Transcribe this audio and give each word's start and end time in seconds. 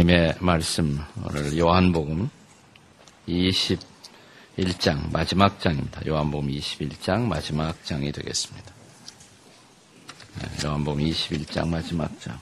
하나님의 0.00 0.36
말씀, 0.40 0.98
오늘 1.24 1.58
요한복음 1.58 2.30
21장 3.28 5.10
마지막 5.12 5.60
장입니다. 5.60 6.00
요한복음 6.06 6.48
21장 6.48 7.22
마지막 7.22 7.84
장이 7.84 8.10
되겠습니다. 8.12 8.72
네, 10.38 10.48
요한복음 10.64 11.04
21장 11.04 11.68
마지막 11.68 12.18
장. 12.20 12.38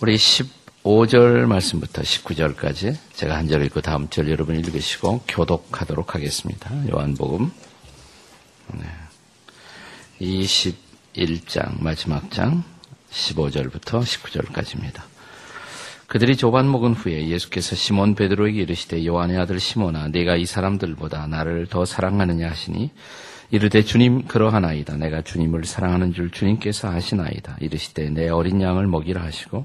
우리 0.00 0.16
15절 0.16 1.46
말씀부터 1.46 2.02
19절까지 2.02 2.96
제가 3.14 3.36
한 3.36 3.48
절 3.48 3.64
읽고 3.66 3.82
다음 3.82 4.08
절 4.08 4.30
여러분 4.30 4.58
읽으시고 4.58 5.24
교독하도록 5.28 6.14
하겠습니다. 6.14 6.70
요한복음 6.90 7.52
네. 8.74 8.86
21장 10.20 11.82
마지막 11.82 12.30
장 12.30 12.64
15절부터 13.12 14.02
19절까지입니다. 14.02 15.02
그들이 16.06 16.36
조반 16.36 16.70
먹은 16.70 16.92
후에 16.92 17.28
예수께서 17.28 17.74
시몬 17.74 18.14
베드로에게 18.14 18.62
이르시되 18.62 19.06
요한의 19.06 19.38
아들 19.38 19.58
시몬아 19.58 20.08
내가 20.08 20.36
이 20.36 20.44
사람들보다 20.44 21.26
나를 21.26 21.66
더 21.68 21.84
사랑하느냐 21.84 22.50
하시니 22.50 22.90
이르되 23.50 23.82
주님 23.82 24.26
그러하나이다 24.26 24.96
내가 24.96 25.22
주님을 25.22 25.64
사랑하는 25.64 26.12
줄 26.12 26.30
주님께서 26.30 26.88
아시나이다 26.90 27.56
이르시되 27.60 28.10
내 28.10 28.28
어린 28.28 28.60
양을 28.60 28.86
먹이라 28.88 29.22
하시고 29.22 29.64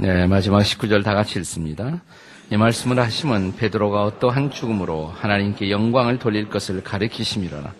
네, 0.00 0.28
마지막 0.28 0.60
19절 0.60 1.02
다 1.02 1.12
같이 1.12 1.40
읽습니다. 1.40 2.00
이 2.52 2.56
말씀을 2.56 3.00
하시면 3.00 3.56
베드로가 3.56 4.04
어떠한 4.04 4.52
죽음으로 4.52 5.08
하나님께 5.08 5.72
영광을 5.72 6.20
돌릴 6.20 6.48
것을 6.48 6.84
가르치심이라나. 6.84 7.74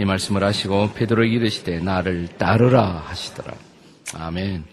이 0.00 0.04
말씀을 0.06 0.44
하시고 0.44 0.94
베드로에게 0.94 1.34
이르시되 1.36 1.80
나를 1.80 2.28
따르라 2.38 3.02
하시더라. 3.04 3.52
아멘. 4.14 4.64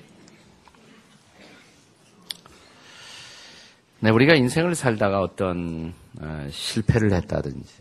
네, 4.00 4.10
우리가 4.10 4.36
인생을 4.36 4.74
살다가 4.74 5.20
어떤 5.20 5.94
어, 6.22 6.48
실패를 6.50 7.12
했다든지, 7.12 7.74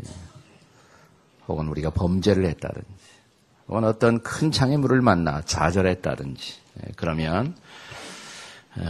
혹은 1.46 1.68
우리가 1.68 1.90
범죄를 1.90 2.46
했다든지, 2.46 2.88
혹은 3.68 3.84
어떤 3.84 4.20
큰 4.24 4.50
장애물을 4.50 5.00
만나 5.02 5.40
좌절했다든지, 5.42 6.54
네, 6.74 6.92
그러면 6.96 7.54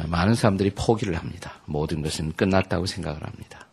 많은 0.09 0.35
사람들이 0.35 0.71
포기를 0.71 1.17
합니다. 1.17 1.61
모든 1.65 2.03
것은 2.03 2.33
끝났다고 2.33 2.87
생각을 2.87 3.23
합니다. 3.23 3.67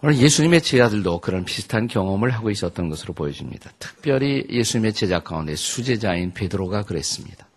오늘 0.00 0.16
예수님의 0.16 0.62
제자들도 0.62 1.20
그런 1.20 1.44
비슷한 1.44 1.88
경험을 1.88 2.30
하고 2.30 2.50
있었던 2.50 2.88
것으로 2.88 3.14
보여집니다. 3.14 3.70
특별히 3.80 4.46
예수님의 4.48 4.92
제자 4.92 5.20
가운데 5.20 5.56
수제자인 5.56 6.32
베드로가 6.32 6.82
그랬습니다. 6.82 7.48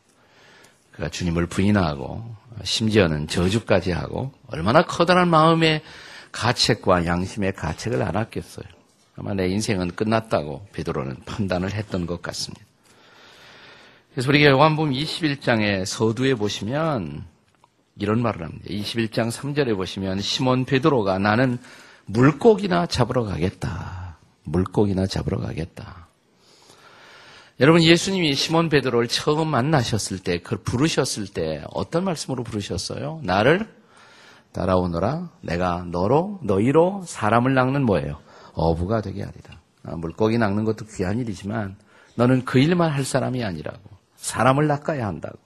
그가 0.91 1.09
주님을 1.09 1.45
부인하고 1.45 2.35
심지어는 2.63 3.27
저주까지 3.27 3.91
하고 3.91 4.33
얼마나 4.47 4.83
커다란 4.83 5.29
마음의 5.29 5.81
가책과 6.31 7.05
양심의 7.05 7.53
가책을 7.53 8.01
안았겠어요. 8.01 8.65
아마 9.17 9.33
내 9.35 9.47
인생은 9.47 9.91
끝났다고 9.95 10.67
베드로는 10.73 11.17
판단을 11.25 11.73
했던 11.73 12.07
것 12.07 12.21
같습니다. 12.23 12.65
그래서 14.13 14.29
우리가 14.29 14.51
요한복음 14.51 14.91
21장의 14.91 15.85
서두에 15.85 16.35
보시면 16.35 17.23
이런 17.97 18.21
말을 18.21 18.43
합니다. 18.43 18.65
21장 18.67 19.31
3절에 19.31 19.75
보시면 19.77 20.19
시몬 20.19 20.65
베드로가 20.65 21.17
나는 21.17 21.57
물고기나 22.07 22.87
잡으러 22.87 23.23
가겠다. 23.23 24.17
물고기나 24.43 25.07
잡으러 25.07 25.39
가겠다. 25.39 26.09
여러분 27.61 27.83
예수님이 27.83 28.33
시몬 28.33 28.67
베드로를 28.67 29.07
처음 29.07 29.47
만나셨을 29.47 30.19
때, 30.19 30.39
그걸 30.39 30.59
부르셨을 30.63 31.27
때 31.27 31.63
어떤 31.71 32.03
말씀으로 32.03 32.43
부르셨어요? 32.43 33.21
나를 33.23 33.65
따라오너라. 34.51 35.29
내가 35.39 35.85
너로 35.89 36.39
너희로 36.43 37.03
사람을 37.07 37.53
낚는 37.53 37.85
뭐예요? 37.85 38.19
어부가 38.55 39.01
되게 39.01 39.23
하리라. 39.23 39.61
아, 39.83 39.95
물고기 39.95 40.37
낚는 40.37 40.65
것도 40.65 40.85
귀한 40.87 41.17
일이지만 41.19 41.77
너는 42.15 42.43
그 42.43 42.59
일만 42.59 42.91
할 42.91 43.05
사람이 43.05 43.41
아니라고. 43.41 44.00
사람을 44.21 44.67
낚아야 44.67 45.07
한다고. 45.07 45.37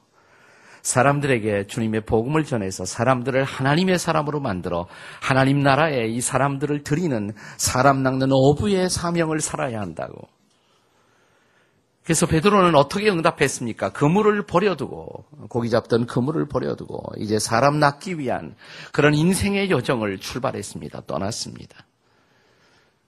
사람들에게 0.82 1.66
주님의 1.66 2.02
복음을 2.06 2.44
전해서 2.44 2.86
사람들을 2.86 3.44
하나님의 3.44 3.98
사람으로 3.98 4.40
만들어 4.40 4.86
하나님 5.20 5.62
나라에 5.62 6.08
이 6.08 6.22
사람들을 6.22 6.84
드리는 6.84 7.34
사람 7.58 8.04
낚는 8.04 8.28
어부의 8.32 8.92
사명을 8.92 9.40
살아야 9.40 9.82
한다고. 9.82 10.28
그래서 12.04 12.28
베드로는 12.28 12.76
어떻게 12.76 13.10
응답했습니까? 13.10 13.94
그물을 13.94 14.46
버려두고 14.46 15.26
고기 15.50 15.72
잡던 15.72 16.06
그물을 16.06 16.48
버려두고 16.48 17.14
이제 17.18 17.40
사람 17.40 17.80
낚기 17.80 18.20
위한 18.20 18.56
그런 18.92 19.16
인생의 19.16 19.72
여정을 19.72 20.20
출발했습니다. 20.20 21.02
떠났습니다. 21.08 21.84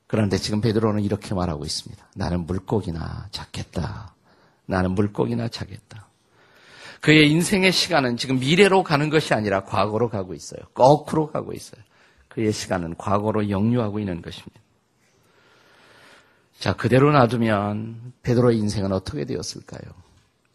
그런데 0.08 0.38
지금 0.38 0.62
베드로는 0.62 1.04
이렇게 1.04 1.36
말하고 1.36 1.64
있습니다. 1.64 2.04
나는 2.16 2.48
물고기나 2.48 3.28
잡겠다. 3.30 4.17
나는 4.68 4.92
물고기나 4.92 5.48
차겠다. 5.48 6.08
그의 7.02 7.30
인생의 7.32 7.72
시간은 7.72 8.18
지금 8.18 8.40
미래로 8.40 8.84
가는 8.84 9.10
것이 9.10 9.34
아니라 9.34 9.64
과거로 9.64 10.10
가고 10.10 10.34
있어요. 10.34 10.62
거꾸로 10.74 11.32
가고 11.32 11.54
있어요. 11.54 11.82
그의 12.28 12.52
시간은 12.52 12.96
과거로 12.98 13.50
역류하고 13.50 14.00
있는 14.00 14.22
것입니다. 14.22 14.62
자, 16.60 16.74
그대로 16.74 17.12
놔두면 17.12 18.14
베드로의 18.24 18.58
인생은 18.58 18.92
어떻게 18.92 19.26
되었을까요? 19.26 19.82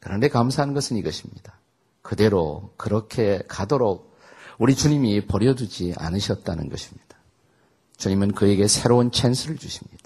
그런데 0.01 0.28
감사한 0.28 0.75
것은 0.75 0.97
이것입니다. 0.97 1.59
그대로 2.03 2.72
그렇게 2.77 3.41
가도록 3.47 4.19
우리 4.59 4.75
주님이 4.75 5.27
버려두지 5.27 5.95
않으셨다는 5.97 6.69
것입니다. 6.69 7.17
주님은 7.97 8.33
그에게 8.33 8.67
새로운 8.67 9.12
찬스를 9.12 9.56
주십니다. 9.56 10.03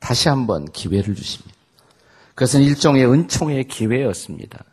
다시 0.00 0.28
한번 0.28 0.64
기회를 0.64 1.14
주십니다. 1.14 1.59
그것은 2.40 2.62
일종의 2.62 3.04
은총의 3.04 3.64
기회였습니다. 3.64 4.64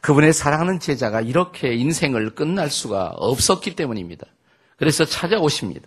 그분의 0.00 0.32
사랑하는 0.32 0.80
제자가 0.80 1.20
이렇게 1.20 1.72
인생을 1.72 2.34
끝날 2.34 2.68
수가 2.68 3.12
없었기 3.14 3.76
때문입니다. 3.76 4.26
그래서 4.76 5.04
찾아오십니다. 5.04 5.86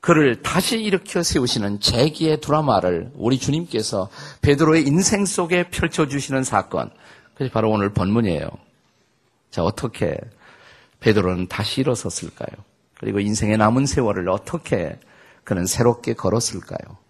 그를 0.00 0.40
다시 0.40 0.80
일으켜 0.80 1.22
세우시는 1.22 1.80
재기의 1.80 2.40
드라마를 2.40 3.10
우리 3.14 3.38
주님께서 3.38 4.08
베드로의 4.40 4.86
인생 4.86 5.26
속에 5.26 5.68
펼쳐주시는 5.68 6.44
사건. 6.44 6.90
그것이 7.34 7.50
바로 7.50 7.70
오늘 7.70 7.92
본문이에요. 7.92 8.48
자, 9.50 9.62
어떻게 9.62 10.16
베드로는 11.00 11.48
다시 11.48 11.82
일어섰을까요? 11.82 12.64
그리고 12.98 13.20
인생의 13.20 13.58
남은 13.58 13.84
세월을 13.84 14.30
어떻게 14.30 14.98
그는 15.44 15.66
새롭게 15.66 16.14
걸었을까요? 16.14 17.01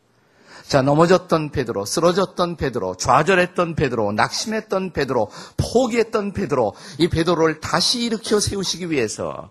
자, 0.72 0.80
넘어졌던 0.80 1.50
베드로, 1.50 1.84
쓰러졌던 1.84 2.56
베드로, 2.56 2.94
좌절했던 2.94 3.74
베드로, 3.74 4.12
낙심했던 4.12 4.94
베드로, 4.94 5.30
포기했던 5.58 6.32
베드로, 6.32 6.72
이 6.98 7.08
베드로를 7.08 7.60
다시 7.60 8.00
일으켜 8.00 8.40
세우시기 8.40 8.90
위해서 8.90 9.50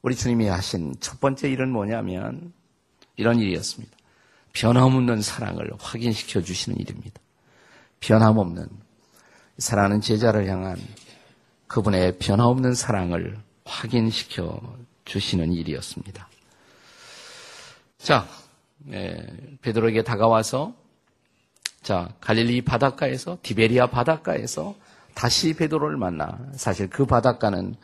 우리 0.00 0.14
주님이 0.14 0.46
하신 0.46 0.94
첫 1.00 1.18
번째 1.18 1.50
일은 1.50 1.72
뭐냐면 1.72 2.52
이런 3.16 3.40
일이었습니다. 3.40 3.96
변함없는 4.52 5.22
사랑을 5.22 5.72
확인시켜 5.80 6.40
주시는 6.40 6.78
일입니다. 6.78 7.20
변함없는 7.98 8.68
사랑하는 9.58 10.00
제자를 10.00 10.46
향한 10.46 10.76
그분의 11.66 12.18
변함없는 12.20 12.74
사랑을 12.74 13.36
확인시켜 13.64 14.60
주시는 15.04 15.52
일이었습니다. 15.52 16.28
자, 17.98 18.28
예, 18.28 18.49
베드로에게 19.62 20.02
다가와서 20.02 20.74
자 21.82 22.14
갈릴리 22.20 22.62
바닷가에서 22.62 23.38
디베리아 23.42 23.86
바닷가에서 23.88 24.74
다시 25.14 25.54
베드로를 25.54 25.96
만나 25.96 26.38
사실 26.52 26.88
그 26.88 27.06
바닷가는 27.06 27.74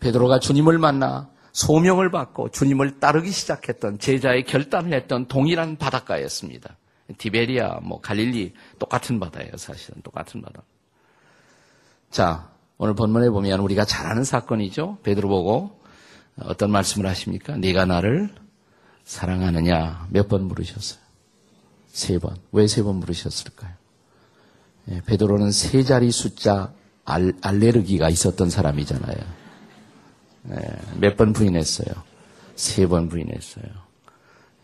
베드로가 0.00 0.38
주님을 0.38 0.78
만나 0.78 1.30
소명을 1.52 2.10
받고 2.10 2.50
주님을 2.50 2.98
따르기 2.98 3.30
시작했던 3.30 3.98
제자의 3.98 4.44
결단을 4.44 4.94
했던 4.94 5.26
동일한 5.26 5.76
바닷가였습니다. 5.76 6.76
디베리아, 7.18 7.80
뭐 7.82 8.00
갈릴리 8.00 8.54
똑같은 8.78 9.20
바다예요. 9.20 9.52
사실은 9.56 10.00
똑같은 10.02 10.40
바다. 10.40 10.62
자, 12.10 12.50
오늘 12.78 12.94
본문에 12.94 13.28
보면 13.30 13.60
우리가 13.60 13.84
잘 13.84 14.06
아는 14.06 14.24
사건이죠. 14.24 14.98
베드로 15.02 15.28
보고 15.28 15.78
어떤 16.40 16.70
말씀을 16.70 17.06
하십니까? 17.06 17.56
네가 17.56 17.84
나를 17.84 18.30
사랑하느냐 19.04 20.08
몇 20.10 20.28
번 20.28 20.44
물으셨어요? 20.44 21.00
세 21.92 22.18
번. 22.18 22.36
왜 22.52 22.64
세 22.64 22.82
번 22.82 22.96
물으셨을까요? 22.96 23.72
예, 24.90 25.00
베드로는 25.02 25.52
세 25.52 25.82
자리 25.82 26.10
숫자 26.10 26.72
알, 27.04 27.32
알레르기가 27.42 28.08
있었던 28.08 28.50
사람이잖아요. 28.50 29.16
예, 30.50 30.56
몇 30.98 31.16
번 31.16 31.32
부인했어요? 31.32 31.88
세 32.56 32.86
번 32.86 33.08
부인했어요. 33.08 33.64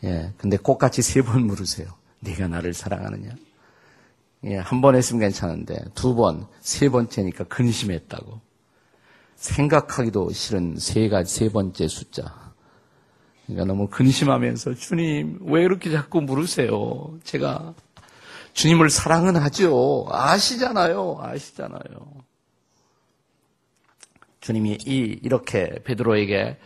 예, 0.05 0.32
근데 0.38 0.56
꼭같이 0.56 1.02
세 1.02 1.23
번 1.23 1.46
물으세요. 1.46 1.88
네가 2.20 2.49
나를 2.49 2.75
사랑하느냐? 2.75 3.31
예, 4.44 4.56
한 4.56 4.81
번 4.81 4.94
했으면 4.96 5.20
괜찮은데 5.20 5.76
두 5.94 6.14
번, 6.14 6.46
세 6.61 6.88
번째니까 6.88 7.44
근심했다고. 7.44 8.40
생각하기도 9.37 10.32
싫은 10.32 10.76
세 10.79 11.08
가지 11.08 11.32
세 11.35 11.49
번째 11.50 11.87
숫자. 11.88 12.48
그러니까 13.49 13.65
너무 13.67 13.89
근심하면서 13.89 14.75
주님 14.75 15.39
왜 15.43 15.62
이렇게 15.62 15.91
자꾸 15.91 16.21
물으세요? 16.21 17.19
제가 17.25 17.75
주님을 18.53 18.91
사랑은 18.91 19.37
하죠. 19.37 20.06
아시잖아요. 20.11 21.19
아시잖아요. 21.21 21.81
주님이 24.41 24.79
이 24.87 25.19
이렇게 25.23 25.83
베드로에게 25.85 26.59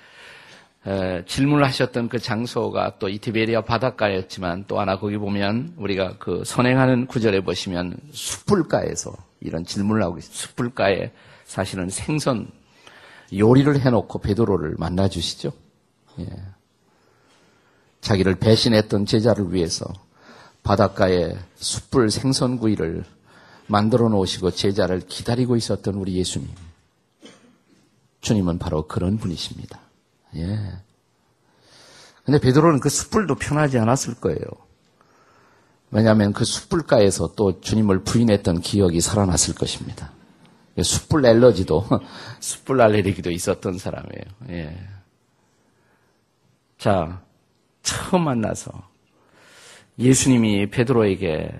질문을 1.27 1.65
하셨던 1.67 2.09
그 2.09 2.19
장소가 2.19 2.99
또 2.99 3.09
이 3.09 3.19
티베리아 3.19 3.63
바닷가였지만 3.63 4.65
또 4.67 4.81
하나 4.81 4.99
거기 4.99 5.17
보면 5.19 5.75
우리가 5.77 6.17
그 6.19 6.43
선행하는 6.45 7.07
구절에 7.07 7.43
보시면 7.43 7.97
숯불가에서 8.11 9.13
이런 9.41 9.65
질문을 9.65 10.03
하고 10.03 10.19
있어요. 10.19 10.33
숯불가에 10.35 11.13
사실은 11.45 11.89
생선 11.91 12.51
요리를 13.33 13.81
해놓고 13.81 14.19
베드로를 14.19 14.75
만나 14.79 15.09
주시죠. 15.09 15.53
예. 16.19 16.27
자기를 18.03 18.35
배신했던 18.35 19.07
제자를 19.07 19.55
위해서 19.55 19.87
바닷가에 20.63 21.35
숯불 21.57 22.11
생선구이를 22.11 23.05
만들어 23.67 24.09
놓으시고 24.09 24.51
제자를 24.51 25.01
기다리고 25.01 25.57
있었던 25.57 25.95
우리 25.95 26.17
예수님. 26.17 26.49
주님은 28.21 28.59
바로 28.59 28.87
그런 28.87 29.19
분이십니다. 29.19 29.81
예. 30.37 30.59
근데 32.25 32.39
베드로는 32.39 32.81
그 32.81 32.89
숯불도 32.89 33.37
편하지 33.37 33.79
않았을 33.79 34.15
거예요. 34.15 34.39
왜냐하면 35.91 36.33
그 36.33 36.45
숯불가에서 36.45 37.35
또 37.35 37.61
주님을 37.61 38.05
부인했던 38.05 38.61
기억이 38.61 39.01
살아났을 39.01 39.55
것입니다. 39.55 40.13
숯불 40.81 41.27
알러지도, 41.27 41.87
숯불 42.41 42.81
알레르기도 42.81 43.31
있었던 43.31 43.79
사람이에요. 43.79 44.25
예. 44.51 44.79
자, 46.79 47.23
처음 47.83 48.25
만나서 48.25 48.71
예수님이 49.99 50.71
베드로에게 50.71 51.53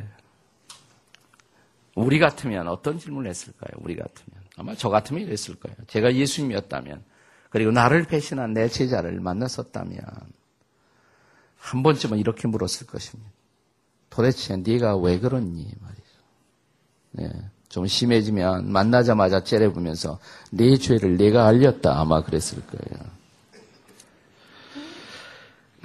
우리 1.95 2.19
같으면 2.19 2.69
어떤 2.69 2.99
질문을 2.99 3.29
했을까요? 3.29 3.71
우리 3.77 3.97
같으면. 3.97 4.43
아마 4.57 4.75
저 4.75 4.89
같으면 4.89 5.23
이랬을 5.23 5.57
거예요. 5.61 5.77
제가 5.89 6.15
예수님이었다면, 6.15 7.03
그리고 7.51 7.71
나를 7.71 8.05
배신한 8.05 8.55
내 8.55 8.69
제자를 8.69 9.21
만났었다면, 9.21 10.01
한 11.59 11.83
번쯤은 11.83 12.19
이렇게 12.19 12.49
물었을 12.49 12.87
것입니다. 12.87 13.31
도대체 14.11 14.57
네가 14.57 14.97
왜 14.97 15.19
그렇니? 15.19 15.71
말이죠. 15.81 16.03
네. 17.13 17.31
좀 17.69 17.87
심해지면 17.87 18.71
만나자마자 18.71 19.45
째려보면서 19.45 20.19
내 20.51 20.77
죄를 20.77 21.17
내가 21.17 21.47
알렸다 21.47 21.99
아마 21.99 22.23
그랬을 22.23 22.61
거예요. 22.67 23.22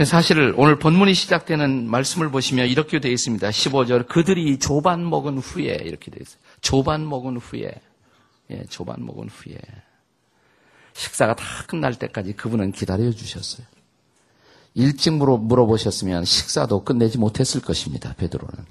사실 0.06 0.54
오늘 0.58 0.78
본문이 0.78 1.16
시작되는 1.16 1.90
말씀을 1.90 2.30
보시면 2.30 2.68
이렇게 2.68 3.00
되어 3.00 3.12
있습니다. 3.12 3.50
15절 3.50 4.08
그들이 4.08 4.60
조반 4.60 5.10
먹은 5.10 5.40
후에 5.40 5.80
이렇게 5.84 6.12
되어 6.12 6.20
있어요. 6.22 6.40
조반 6.62 7.08
먹은 7.08 7.38
후에 7.38 7.72
예, 8.52 8.64
조반 8.70 9.04
먹은 9.04 9.28
후에 9.30 9.58
식사가 10.94 11.36
다 11.36 11.46
끝날 11.68 11.96
때까지 11.96 12.34
그분은 12.34 12.74
기다려 12.74 13.10
주셨어요. 13.12 13.66
일찍 14.76 15.14
물어, 15.14 15.38
물어보셨으면 15.38 16.26
식사도 16.26 16.84
끝내지 16.84 17.18
못했을 17.18 17.62
것입니다. 17.62 18.14
베드로는 18.14 18.66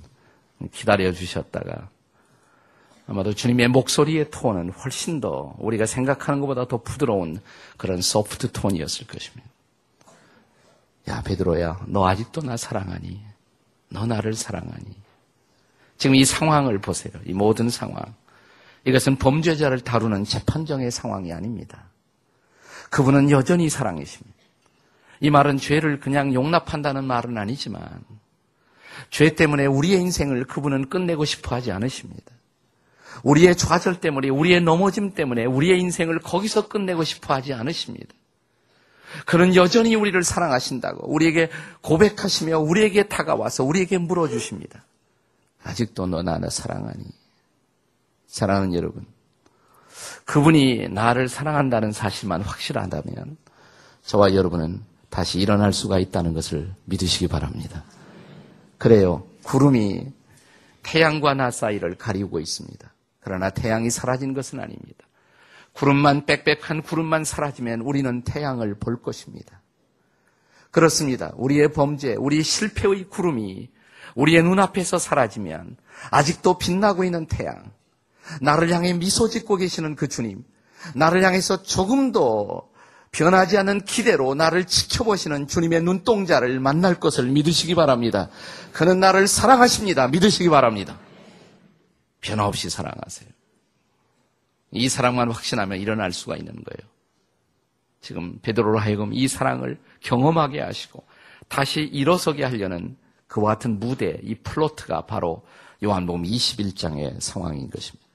기다려 0.73 1.13
주셨다가 1.13 1.89
아마도 3.09 3.35
주님의 3.35 3.69
목소리의 3.69 4.31
톤은 4.31 4.71
훨씬 4.71 5.21
더 5.21 5.55
우리가 5.59 5.87
생각하는 5.87 6.41
것보다 6.41 6.69
더 6.69 6.83
부드러운 6.83 7.41
그런 7.77 8.01
소프트 8.01 8.53
톤이었을 8.53 9.09
것입니다. 9.09 9.56
야, 11.09 11.23
베드로야, 11.23 11.87
너 11.87 12.07
아직도 12.07 12.43
나 12.43 12.57
사랑하니? 12.57 13.21
너 13.91 14.07
나를 14.07 14.35
사랑하니? 14.35 14.85
지금 15.99 16.17
이 16.17 16.25
상황을 16.25 16.79
보세요. 16.81 17.13
이 17.25 17.33
모든 17.33 17.71
상황. 17.71 18.03
이것은 18.85 19.17
범죄자를 19.17 19.81
다루는 19.81 20.25
재판정의 20.25 20.91
상황이 20.91 21.33
아닙니다. 21.33 21.85
그분은 22.91 23.31
여전히 23.31 23.69
사랑이십니다. 23.69 24.37
이 25.21 25.31
말은 25.31 25.59
죄를 25.59 26.01
그냥 26.01 26.35
용납한다는 26.35 27.05
말은 27.05 27.39
아니지만, 27.39 27.83
죄 29.11 29.35
때문에 29.35 29.67
우리의 29.67 30.01
인생을 30.01 30.45
그분은 30.45 30.89
끝내고 30.89 31.25
싶어 31.25 31.57
하지 31.57 31.73
않으십니다. 31.73 32.33
우리의 33.23 33.57
좌절 33.57 34.01
때문에, 34.01 34.29
우리의 34.29 34.61
넘어짐 34.61 35.15
때문에 35.15 35.45
우리의 35.47 35.81
인생을 35.81 36.19
거기서 36.21 36.69
끝내고 36.69 37.05
싶어 37.05 37.35
하지 37.35 37.55
않으십니다. 37.55 38.13
그는 39.25 39.55
여전히 39.55 39.95
우리를 39.95 40.23
사랑하신다고 40.23 41.13
우리에게 41.13 41.51
고백하시며 41.83 42.59
우리에게 42.59 43.09
다가와서 43.09 43.65
우리에게 43.65 43.99
물어주십니다. 43.99 44.85
아직도 45.63 46.07
너 46.07 46.23
나를 46.23 46.51
사랑하니? 46.51 47.05
사랑하는 48.27 48.75
여러분, 48.75 49.07
그분이 50.25 50.89
나를 50.89 51.29
사랑한다는 51.29 51.93
사실만 51.93 52.43
확실하다면 52.43 53.37
저와 54.05 54.35
여러분은 54.35 54.83
다시 55.09 55.41
일어날 55.41 55.73
수가 55.73 55.99
있다는 55.99 56.35
것을 56.35 56.73
믿으시기 56.85 57.29
바랍니다. 57.29 57.85
그래요. 58.79 59.27
구름이 59.45 60.07
태양과 60.83 61.35
나 61.35 61.51
사이를 61.51 61.97
가리고 61.97 62.39
있습니다. 62.39 62.93
그러나 63.21 63.51
태양이 63.51 63.91
사라진 63.91 64.35
것은 64.35 64.61
아닙니다. 64.61 65.06
구름만 65.77 66.25
빽빽한 66.25 66.83
구름만 66.83 67.25
사라지면 67.25 67.83
우리는 67.83 68.23
태양을 68.23 68.79
볼 68.79 69.03
것입니다. 69.03 69.61
그렇습니다. 70.71 71.33
우리의 71.37 71.73
범죄, 71.73 72.15
우리 72.19 72.43
실패의 72.43 73.05
구름이 73.05 73.71
우리의 74.15 74.43
눈앞에서 74.43 74.99
사라지면 74.99 75.77
아직도 76.11 76.59
빛나고 76.59 77.05
있는 77.05 77.27
태양, 77.27 77.71
나를 78.41 78.71
향해 78.73 78.95
미소 78.95 79.29
짓고 79.29 79.57
계시는 79.57 79.97
그 79.97 80.09
주님, 80.09 80.45
나를 80.95 81.23
향해서 81.23 81.63
조금도 81.63 82.71
변하지 83.13 83.59
않는 83.59 83.85
기대로 83.85 84.35
나를 84.35 84.65
지켜보시는 84.67 85.47
주님의 85.47 85.83
눈동자를 85.83 86.59
만날 86.59 86.99
것을 86.99 87.27
믿으시기 87.27 87.75
바랍니다. 87.75 88.29
그는 88.73 88.99
나를 89.01 89.27
사랑하십니다. 89.27 90.09
믿으시기 90.09 90.49
바랍니다. 90.49 90.99
변함없이 92.21 92.71
사랑하세요. 92.71 93.36
이 94.73 94.89
사랑만 94.89 95.31
확신하면 95.31 95.79
일어날 95.79 96.13
수가 96.13 96.37
있는 96.37 96.53
거예요. 96.55 96.91
지금 98.01 98.39
베드로로 98.41 98.79
하여금 98.79 99.13
이 99.13 99.27
사랑을 99.27 99.79
경험하게 100.01 100.61
하시고 100.61 101.05
다시 101.49 101.83
일어서게 101.83 102.45
하려는 102.45 102.97
그와 103.27 103.55
같은 103.55 103.81
무대, 103.81 104.21
이 104.23 104.35
플로트가 104.37 105.07
바로 105.07 105.45
요한복음 105.83 106.23
21장의 106.23 107.21
상황인 107.21 107.69
것입니다. 107.69 108.07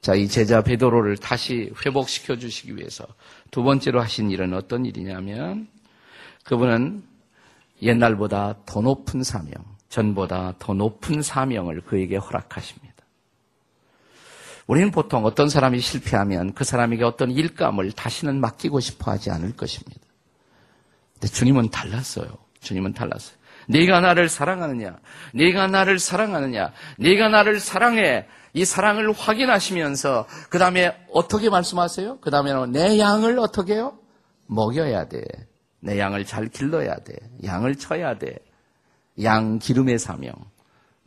자, 0.00 0.14
이 0.14 0.28
제자 0.28 0.62
베드로를 0.62 1.16
다시 1.18 1.72
회복시켜 1.84 2.36
주시기 2.36 2.76
위해서 2.76 3.06
두 3.50 3.62
번째로 3.62 4.00
하신 4.00 4.30
일은 4.30 4.54
어떤 4.54 4.86
일이냐면 4.86 5.68
그분은 6.44 7.02
옛날보다 7.82 8.60
더 8.64 8.80
높은 8.80 9.22
사명, 9.22 9.52
전보다 9.88 10.54
더 10.58 10.72
높은 10.72 11.20
사명을 11.20 11.82
그에게 11.82 12.16
허락하십니다. 12.16 12.87
우리는 14.68 14.90
보통 14.90 15.24
어떤 15.24 15.48
사람이 15.48 15.80
실패하면 15.80 16.52
그 16.52 16.62
사람에게 16.62 17.02
어떤 17.02 17.30
일감을 17.30 17.90
다시는 17.92 18.38
맡기고 18.38 18.80
싶어 18.80 19.10
하지 19.10 19.30
않을 19.30 19.56
것입니다. 19.56 20.00
근데 21.14 21.26
주님은 21.26 21.70
달랐어요. 21.70 22.28
주님은 22.60 22.92
달랐어요. 22.92 23.36
네가 23.68 24.00
나를 24.00 24.28
사랑하느냐? 24.28 24.98
네가 25.34 25.68
나를 25.68 25.98
사랑하느냐? 25.98 26.72
네가 26.98 27.28
나를 27.28 27.60
사랑해. 27.60 28.26
이 28.52 28.64
사랑을 28.64 29.10
확인하시면서 29.12 30.26
그 30.50 30.58
다음에 30.58 30.94
어떻게 31.12 31.48
말씀하세요? 31.48 32.18
그 32.20 32.30
다음에는 32.30 32.72
내 32.72 32.98
양을 32.98 33.38
어떻게 33.38 33.74
해요? 33.74 33.98
먹여야 34.46 35.08
돼. 35.08 35.22
내 35.80 35.98
양을 35.98 36.26
잘 36.26 36.46
길러야 36.48 36.94
돼. 36.96 37.14
양을 37.42 37.76
쳐야 37.76 38.18
돼. 38.18 38.36
양 39.22 39.58
기름의 39.58 39.98
사명. 39.98 40.32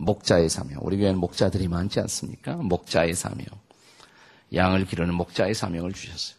목자의 0.02 0.50
사명. 0.50 0.80
우리 0.82 0.98
교회는 0.98 1.20
목자들이 1.20 1.68
많지 1.68 2.00
않습니까? 2.02 2.56
목자의 2.56 3.14
사명. 3.14 3.46
양을 4.54 4.86
기르는 4.86 5.14
목자의 5.14 5.54
사명을 5.54 5.94
주셨어요. 5.94 6.38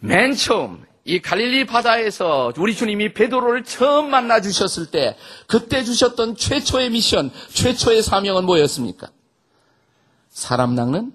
맨 0.00 0.34
처음 0.34 0.84
이 1.04 1.20
갈릴리 1.20 1.66
바다에서 1.66 2.52
우리 2.58 2.74
주님이 2.74 3.14
베드로를 3.14 3.64
처음 3.64 4.10
만나 4.10 4.40
주셨을 4.40 4.90
때 4.90 5.16
그때 5.46 5.82
주셨던 5.82 6.36
최초의 6.36 6.90
미션, 6.90 7.30
최초의 7.48 8.02
사명은 8.02 8.44
뭐였습니까? 8.44 9.08
사람 10.28 10.74
낚는 10.74 11.12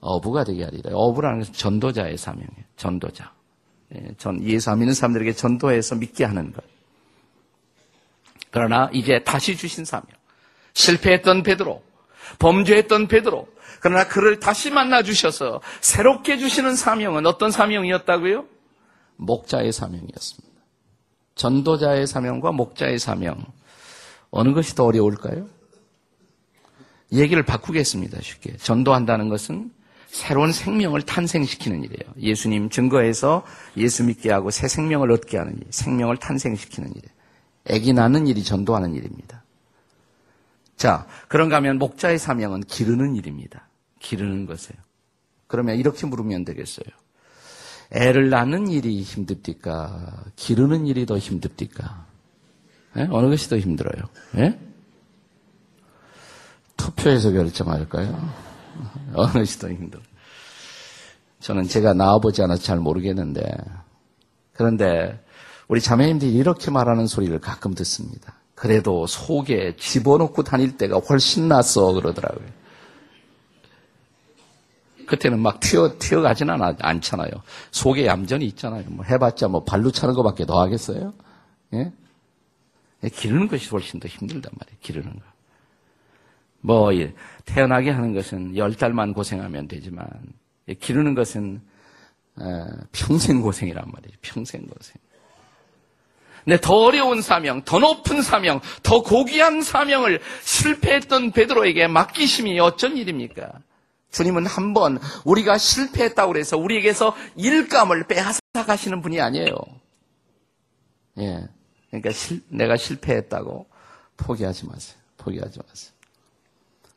어부가 0.00 0.44
되게 0.44 0.64
하리라. 0.64 0.90
어부라는 0.94 1.40
것은 1.40 1.54
전도자의 1.54 2.16
사명이에요. 2.16 2.64
전도자. 2.76 3.32
예, 3.94 4.14
전 4.16 4.42
예수 4.44 4.70
안 4.70 4.78
믿는 4.78 4.94
사람들에게 4.94 5.32
전도해서 5.32 5.96
믿게 5.96 6.24
하는 6.24 6.52
것. 6.52 6.62
그러나 8.50 8.88
이제 8.92 9.22
다시 9.24 9.56
주신 9.56 9.84
사명. 9.84 10.19
실패했던 10.74 11.42
베드로, 11.42 11.82
범죄했던 12.38 13.08
베드로. 13.08 13.48
그러나 13.80 14.06
그를 14.06 14.40
다시 14.40 14.70
만나 14.70 15.02
주셔서 15.02 15.60
새롭게 15.80 16.38
주시는 16.38 16.76
사명은 16.76 17.26
어떤 17.26 17.50
사명이었다고요? 17.50 18.44
목자의 19.16 19.72
사명이었습니다. 19.72 20.50
전도자의 21.34 22.06
사명과 22.06 22.52
목자의 22.52 22.98
사명. 22.98 23.42
어느 24.30 24.52
것이 24.52 24.74
더 24.74 24.84
어려울까요? 24.84 25.48
얘기를 27.12 27.42
바꾸겠습니다. 27.42 28.20
쉽게. 28.20 28.56
전도한다는 28.58 29.28
것은 29.28 29.72
새로운 30.06 30.52
생명을 30.52 31.02
탄생시키는 31.02 31.84
일이에요. 31.84 32.12
예수님 32.20 32.68
증거해서 32.68 33.44
예수 33.76 34.04
믿게 34.04 34.30
하고 34.30 34.50
새 34.50 34.68
생명을 34.68 35.10
얻게 35.12 35.38
하는 35.38 35.56
일, 35.56 35.64
생명을 35.70 36.16
탄생시키는 36.18 36.90
일이에요. 36.90 37.14
애기 37.66 37.92
낳는 37.92 38.26
일이 38.26 38.42
전도하는 38.42 38.94
일입니다. 38.94 39.39
자, 40.80 41.06
그런가 41.28 41.56
하면 41.56 41.78
목자의 41.78 42.18
사명은 42.18 42.62
기르는 42.62 43.14
일입니다. 43.14 43.68
기르는 43.98 44.46
것이에요. 44.46 44.80
그러면 45.46 45.76
이렇게 45.76 46.06
물으면 46.06 46.46
되겠어요. 46.46 46.86
애를 47.90 48.30
낳는 48.30 48.68
일이 48.68 49.02
힘듭니까? 49.02 50.24
기르는 50.36 50.86
일이 50.86 51.04
더 51.04 51.18
힘듭니까? 51.18 52.06
네? 52.94 53.06
어느 53.10 53.28
것이 53.28 53.50
더 53.50 53.58
힘들어요? 53.58 54.08
네? 54.32 54.58
투표해서 56.78 57.30
결정할까요? 57.32 58.32
어느 59.12 59.44
시도 59.44 59.68
힘들어. 59.68 60.00
저는 61.40 61.64
제가 61.64 61.92
나와보지 61.92 62.42
않아서 62.42 62.62
잘 62.62 62.78
모르겠는데, 62.78 63.42
그런데 64.54 65.22
우리 65.68 65.82
자매님들이 65.82 66.32
이렇게 66.32 66.70
말하는 66.70 67.06
소리를 67.06 67.38
가끔 67.38 67.74
듣습니다. 67.74 68.40
그래도 68.60 69.06
속에 69.06 69.74
집어넣고 69.76 70.42
다닐 70.42 70.76
때가 70.76 70.98
훨씬 70.98 71.48
낫어 71.48 71.94
그러더라고요. 71.94 72.46
그때는 75.06 75.40
막 75.40 75.60
튀어, 75.60 75.96
튀어가지는 75.98 76.60
않 76.78 77.00
잖아요. 77.00 77.30
속에 77.70 78.04
얌전히 78.04 78.44
있잖아요. 78.48 78.84
뭐 78.88 79.02
해봤자 79.06 79.48
뭐 79.48 79.64
발로 79.64 79.90
차는 79.90 80.12
것밖에 80.12 80.44
더 80.44 80.60
하겠어요? 80.60 81.14
예? 81.72 81.90
기르는 83.08 83.48
것이 83.48 83.70
훨씬 83.70 83.98
더 83.98 84.08
힘들단 84.08 84.52
말이에요. 84.54 84.78
기르는 84.82 85.10
거. 85.10 85.22
뭐 86.60 86.90
태어나게 87.46 87.88
하는 87.88 88.12
것은 88.12 88.58
열 88.58 88.74
달만 88.74 89.14
고생하면 89.14 89.68
되지만 89.68 90.06
기르는 90.80 91.14
것은 91.14 91.62
어, 92.36 92.66
평생 92.92 93.40
고생이란 93.40 93.90
말이에요. 93.90 94.18
평생 94.20 94.66
고생. 94.66 94.96
근데 96.44 96.60
더 96.60 96.74
어려운 96.74 97.22
사명, 97.22 97.62
더 97.62 97.78
높은 97.78 98.22
사명, 98.22 98.60
더 98.82 99.02
고귀한 99.02 99.62
사명을 99.62 100.20
실패했던 100.42 101.32
베드로에게 101.32 101.86
맡기심이 101.88 102.58
어쩐 102.60 102.96
일입니까? 102.96 103.50
주님은 104.10 104.46
한 104.46 104.74
번 104.74 104.98
우리가 105.24 105.58
실패했다고 105.58 106.32
그래서 106.32 106.56
우리에게서 106.56 107.14
일감을 107.36 108.06
빼앗아 108.08 108.40
가시는 108.66 109.02
분이 109.02 109.20
아니에요. 109.20 109.54
예. 111.18 111.46
그러니까 111.90 112.10
실, 112.12 112.42
내가 112.48 112.76
실패했다고 112.76 113.66
포기하지 114.16 114.66
마세요. 114.66 114.96
포기하지 115.18 115.58
마세요. 115.66 115.92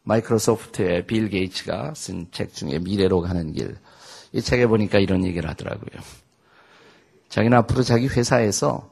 마이크로소프트의 0.03 1.05
빌 1.07 1.29
게이츠가 1.29 1.93
쓴 1.95 2.27
책 2.31 2.53
중에 2.53 2.79
미래로 2.79 3.21
가는 3.21 3.53
길. 3.53 3.77
이 4.33 4.41
책에 4.41 4.67
보니까 4.67 4.99
이런 4.99 5.25
얘기를 5.25 5.49
하더라고요. 5.49 6.01
자기는 7.29 7.57
앞으로 7.59 7.83
자기 7.83 8.07
회사에서 8.07 8.89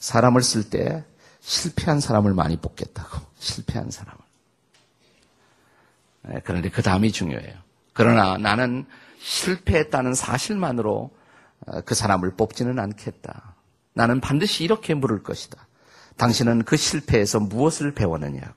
사람을 0.00 0.42
쓸 0.42 0.68
때 0.68 1.04
실패한 1.40 2.00
사람을 2.00 2.34
많이 2.34 2.56
뽑겠다고. 2.56 3.18
실패한 3.38 3.90
사람을. 3.90 4.18
네, 6.22 6.40
그런데 6.44 6.68
그 6.70 6.82
다음이 6.82 7.12
중요해요. 7.12 7.54
그러나 7.92 8.36
나는 8.36 8.86
실패했다는 9.20 10.14
사실만으로 10.14 11.10
어, 11.66 11.80
그 11.82 11.94
사람을 11.94 12.36
뽑지는 12.36 12.78
않겠다. 12.78 13.54
나는 13.92 14.20
반드시 14.20 14.64
이렇게 14.64 14.94
물을 14.94 15.22
것이다. 15.22 15.66
당신은 16.16 16.64
그 16.64 16.76
실패에서 16.76 17.40
무엇을 17.40 17.94
배웠느냐고. 17.94 18.54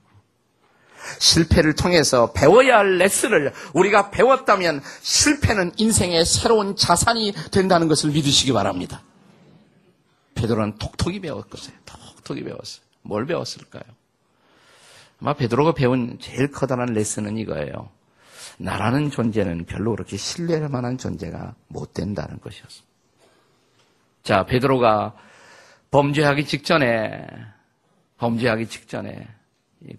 실패를 1.18 1.74
통해서 1.74 2.32
배워야 2.32 2.78
할 2.78 2.96
레슨을 2.96 3.52
우리가 3.74 4.10
배웠다면 4.10 4.82
실패는 5.02 5.72
인생의 5.76 6.24
새로운 6.24 6.76
자산이 6.76 7.34
된다는 7.50 7.88
것을 7.88 8.10
믿으시기 8.10 8.52
바랍니다. 8.52 9.02
베드로는 10.44 10.78
톡톡히 10.78 11.20
배웠거든요. 11.20 11.76
톡톡히 11.84 12.44
배웠어요. 12.44 12.84
뭘 13.02 13.26
배웠을까요? 13.26 13.82
아마 15.20 15.32
베드로가 15.34 15.72
배운 15.72 16.18
제일 16.20 16.50
커다란 16.50 16.92
레슨은 16.92 17.38
이거예요. 17.38 17.88
나라는 18.58 19.10
존재는 19.10 19.64
별로 19.64 19.92
그렇게 19.92 20.16
신뢰할 20.16 20.68
만한 20.68 20.98
존재가 20.98 21.54
못 21.68 21.94
된다는 21.94 22.38
것이었습니다. 22.40 22.94
자, 24.22 24.44
베드로가 24.46 25.14
범죄하기 25.90 26.46
직전에 26.46 27.26
범죄하기 28.18 28.66
직전에 28.68 29.26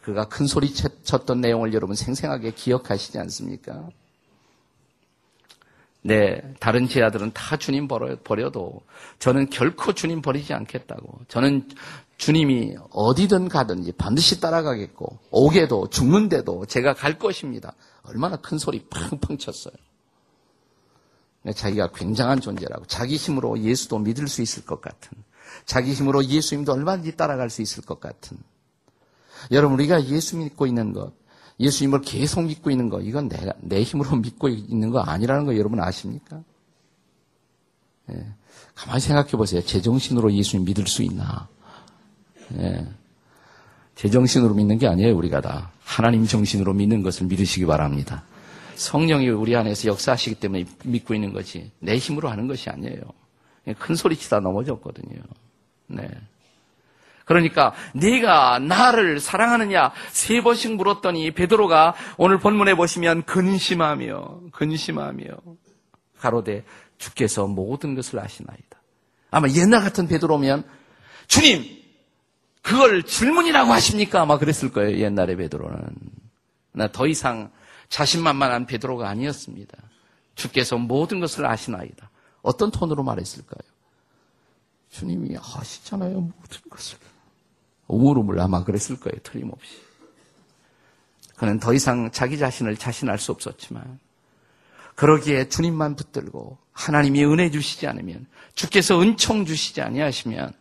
그가 0.01 0.27
큰 0.27 0.47
소리 0.47 0.73
쳤던 0.73 1.41
내용을 1.41 1.73
여러분 1.73 1.95
생생하게 1.95 2.51
기억하시지 2.51 3.17
않습니까? 3.19 3.89
네, 6.07 6.39
다른 6.59 6.87
제자들은 6.87 7.31
다 7.33 7.57
주님 7.57 7.87
버려도 7.87 8.83
저는 9.17 9.49
결코 9.49 9.91
주님 9.91 10.21
버리지 10.21 10.53
않겠다고. 10.53 11.21
저는 11.27 11.67
주님이 12.17 12.75
어디든 12.91 13.49
가든지 13.49 13.91
반드시 13.93 14.39
따라가겠고, 14.39 15.17
오게도 15.31 15.89
죽는데도 15.89 16.67
제가 16.67 16.93
갈 16.93 17.17
것입니다. 17.17 17.73
얼마나 18.03 18.35
큰 18.35 18.59
소리 18.59 18.85
팡팡 18.87 19.39
쳤어요. 19.39 19.73
네, 21.41 21.53
자기가 21.53 21.89
굉장한 21.93 22.39
존재라고. 22.39 22.85
자기 22.85 23.15
힘으로 23.15 23.57
예수도 23.57 23.97
믿을 23.97 24.27
수 24.27 24.43
있을 24.43 24.63
것 24.63 24.81
같은. 24.81 25.17
자기 25.65 25.93
힘으로 25.93 26.23
예수님도 26.23 26.71
얼마든지 26.71 27.17
따라갈 27.17 27.49
수 27.49 27.63
있을 27.63 27.83
것 27.83 27.99
같은. 27.99 28.37
여러분, 29.49 29.73
우리가 29.73 30.05
예수 30.05 30.37
믿고 30.37 30.67
있는 30.67 30.93
것, 30.93 31.13
예수님을 31.59 32.01
계속 32.01 32.41
믿고 32.41 32.69
있는 32.69 32.89
것, 32.89 33.01
이건 33.01 33.29
내가, 33.29 33.53
내 33.59 33.81
힘으로 33.83 34.15
믿고 34.17 34.49
있는 34.49 34.89
거 34.89 34.99
아니라는 34.99 35.45
거 35.45 35.57
여러분 35.57 35.79
아십니까? 35.79 36.41
예. 38.11 38.25
가만히 38.73 38.99
생각해 38.99 39.31
보세요. 39.31 39.61
제정신으로 39.61 40.33
예수님 40.33 40.65
믿을 40.65 40.85
수 40.87 41.01
있나? 41.01 41.47
예. 42.57 42.85
제정신으로 43.95 44.53
믿는 44.53 44.77
게 44.77 44.87
아니에요, 44.87 45.15
우리가 45.15 45.41
다. 45.41 45.71
하나님 45.83 46.25
정신으로 46.25 46.73
믿는 46.73 47.01
것을 47.01 47.27
믿으시기 47.27 47.65
바랍니다. 47.65 48.23
성령이 48.75 49.29
우리 49.29 49.55
안에서 49.55 49.87
역사하시기 49.87 50.35
때문에 50.35 50.65
믿고 50.83 51.13
있는 51.13 51.31
거지. 51.31 51.71
내 51.79 51.97
힘으로 51.97 52.29
하는 52.29 52.47
것이 52.47 52.69
아니에요. 52.69 53.01
큰 53.79 53.95
소리 53.95 54.17
치다 54.17 54.41
넘어졌거든요. 54.41 55.21
네. 55.87 56.07
그러니까 57.25 57.73
네가 57.93 58.59
나를 58.59 59.19
사랑하느냐 59.19 59.91
세 60.11 60.41
번씩 60.41 60.75
물었더니 60.75 61.31
베드로가 61.31 61.95
오늘 62.17 62.39
본문에 62.39 62.75
보시면 62.75 63.23
근심하며 63.23 64.41
근심하며 64.51 65.25
가로되 66.19 66.63
주께서 66.97 67.47
모든 67.47 67.95
것을 67.95 68.19
아시나이다. 68.19 68.79
아마 69.31 69.47
옛날 69.49 69.81
같은 69.81 70.07
베드로면 70.07 70.63
주님 71.27 71.65
그걸 72.61 73.03
질문이라고 73.03 73.71
하십니까? 73.73 74.21
아마 74.21 74.37
그랬을 74.37 74.71
거예요. 74.71 74.97
옛날에 74.99 75.35
베드로는. 75.35 75.79
나 76.73 76.87
더 76.87 77.07
이상 77.07 77.51
자신만만한 77.89 78.65
베드로가 78.65 79.07
아니었습니다. 79.09 79.77
주께서 80.35 80.77
모든 80.77 81.19
것을 81.19 81.45
아시나이다. 81.45 82.09
어떤 82.41 82.71
톤으로 82.71 83.03
말했을까요? 83.03 83.59
주님이 84.89 85.37
아시잖아요. 85.37 86.21
모든 86.21 86.61
것을. 86.69 86.97
우물우물 87.87 88.39
아마 88.39 88.63
그랬을 88.63 88.99
거예요. 88.99 89.19
틀림없이. 89.23 89.71
그는 91.35 91.59
더 91.59 91.73
이상 91.73 92.11
자기 92.11 92.37
자신을 92.37 92.77
자신할 92.77 93.19
수 93.19 93.31
없었지만 93.31 93.99
그러기에 94.95 95.49
주님만 95.49 95.95
붙들고 95.95 96.57
하나님이 96.71 97.25
은혜 97.25 97.51
주시지 97.51 97.87
않으면 97.87 98.25
주께서 98.53 99.01
은총 99.01 99.45
주시지 99.45 99.81
아니하시면 99.81 100.53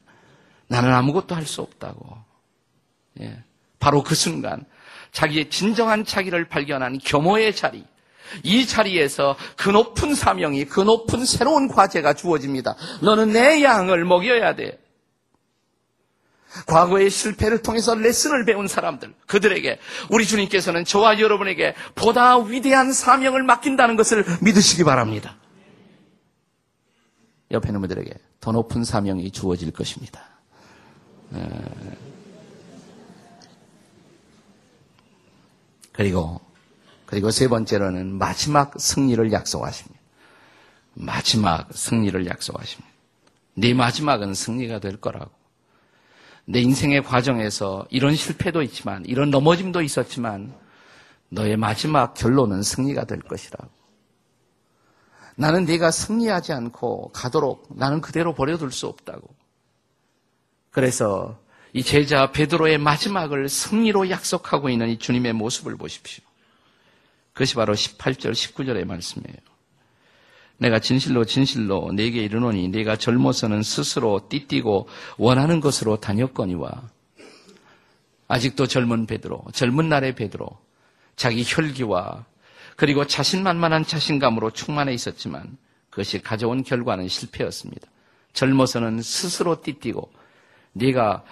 나는 0.66 0.92
아무것도 0.92 1.34
할 1.34 1.46
수 1.46 1.62
없다고. 1.62 2.18
예. 3.20 3.42
바로 3.78 4.02
그 4.02 4.14
순간 4.14 4.64
자기의 5.12 5.50
진정한 5.50 6.04
자기를 6.04 6.48
발견한 6.48 6.98
겸허의 6.98 7.54
자리, 7.54 7.84
이 8.42 8.66
자리에서 8.66 9.36
그 9.56 9.70
높은 9.70 10.14
사명이, 10.14 10.64
그 10.64 10.80
높은 10.80 11.24
새로운 11.24 11.68
과제가 11.68 12.14
주어집니다. 12.14 12.74
너는 13.02 13.32
내 13.32 13.62
양을 13.62 14.04
먹여야 14.04 14.56
돼. 14.56 14.80
과거의 16.66 17.10
실패를 17.10 17.62
통해서 17.62 17.94
레슨을 17.94 18.44
배운 18.44 18.68
사람들, 18.68 19.12
그들에게 19.26 19.78
우리 20.10 20.26
주님께서는 20.26 20.84
저와 20.84 21.18
여러분에게 21.20 21.74
보다 21.94 22.38
위대한 22.38 22.92
사명을 22.92 23.42
맡긴다는 23.42 23.96
것을 23.96 24.24
믿으시기 24.42 24.84
바랍니다. 24.84 25.36
옆에 27.50 27.68
있는 27.68 27.80
분들에게 27.80 28.12
더 28.40 28.52
높은 28.52 28.84
사명이 28.84 29.30
주어질 29.30 29.70
것입니다. 29.72 30.22
그리고 35.92 36.40
그리고 37.06 37.30
세 37.30 37.48
번째로는 37.48 38.12
마지막 38.14 38.74
승리를 38.78 39.32
약속하십니다. 39.32 40.00
마지막 40.94 41.68
승리를 41.72 42.26
약속하십니다. 42.26 42.92
네 43.54 43.74
마지막은 43.74 44.34
승리가 44.34 44.80
될 44.80 45.00
거라고. 45.00 45.30
내 46.46 46.60
인생의 46.60 47.02
과정에서 47.04 47.86
이런 47.90 48.14
실패도 48.14 48.62
있지만, 48.62 49.04
이런 49.06 49.30
넘어짐도 49.30 49.82
있었지만, 49.82 50.54
너의 51.30 51.56
마지막 51.56 52.14
결론은 52.14 52.62
승리가 52.62 53.04
될 53.04 53.20
것이라고. 53.20 53.68
나는 55.36 55.64
네가 55.64 55.90
승리하지 55.90 56.52
않고 56.52 57.10
가도록 57.12 57.66
나는 57.70 58.00
그대로 58.00 58.34
버려둘 58.34 58.70
수 58.70 58.86
없다고. 58.86 59.34
그래서 60.70 61.38
이 61.72 61.82
제자 61.82 62.30
베드로의 62.30 62.78
마지막을 62.78 63.48
승리로 63.48 64.10
약속하고 64.10 64.68
있는 64.68 64.88
이 64.88 64.98
주님의 64.98 65.32
모습을 65.32 65.76
보십시오. 65.76 66.24
그것이 67.32 67.56
바로 67.56 67.74
18절, 67.74 68.32
19절의 68.32 68.84
말씀이에요. 68.84 69.53
내가 70.58 70.78
진실로 70.78 71.24
진실로 71.24 71.90
내게 71.92 72.22
이르노니 72.24 72.68
네가 72.68 72.96
젊어서는 72.96 73.62
스스로 73.62 74.28
띠띠고 74.28 74.88
원하는 75.18 75.60
것으로 75.60 75.96
다녔거니와 75.96 76.82
아직도 78.28 78.66
젊은 78.66 79.06
베드로, 79.06 79.44
젊은 79.52 79.88
날의 79.88 80.14
베드로, 80.14 80.48
자기 81.16 81.44
혈기와 81.46 82.24
그리고 82.76 83.06
자신만만한 83.06 83.84
자신감으로 83.84 84.50
충만해 84.50 84.92
있었지만 84.92 85.56
그것이 85.90 86.20
가져온 86.20 86.64
결과는 86.64 87.08
실패였습니다. 87.08 87.86
젊어서는 88.32 89.00
스스로 89.02 89.60
띠띠고 89.62 90.10
네가 90.72 91.24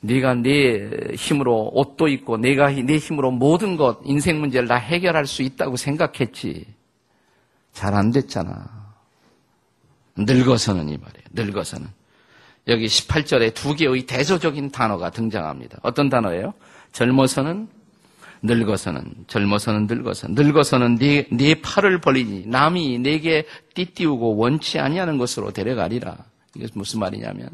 네가 0.00 0.34
내 0.34 0.88
힘으로 1.16 1.70
옷도 1.74 2.06
입고 2.06 2.36
내가 2.36 2.70
내 2.70 2.98
힘으로 2.98 3.32
모든 3.32 3.76
것 3.76 3.98
인생 4.04 4.38
문제를 4.38 4.68
다 4.68 4.76
해결할 4.76 5.26
수 5.26 5.42
있다고 5.42 5.76
생각했지. 5.76 6.66
잘 7.76 7.94
안 7.94 8.10
됐잖아. 8.10 8.66
늙어서는 10.16 10.88
이 10.88 10.96
말이에요. 10.96 11.24
늙어서는. 11.32 11.86
여기 12.68 12.86
18절에 12.86 13.52
두 13.54 13.74
개의 13.74 14.06
대조적인 14.06 14.70
단어가 14.70 15.10
등장합니다. 15.10 15.78
어떤 15.82 16.08
단어예요? 16.08 16.54
젊어서는 16.92 17.68
늙어서는 18.42 19.26
젊어서는 19.26 19.86
늙어서 19.88 20.28
늙어서는 20.28 20.96
네, 20.96 21.28
네 21.30 21.60
팔을 21.60 22.00
벌리니 22.00 22.46
남이 22.46 22.98
내게 23.00 23.44
띠띠우고 23.74 24.36
원치 24.36 24.78
아니하는 24.78 25.18
것으로 25.18 25.52
데려가리라. 25.52 26.16
이게 26.54 26.66
무슨 26.72 27.00
말이냐면 27.00 27.50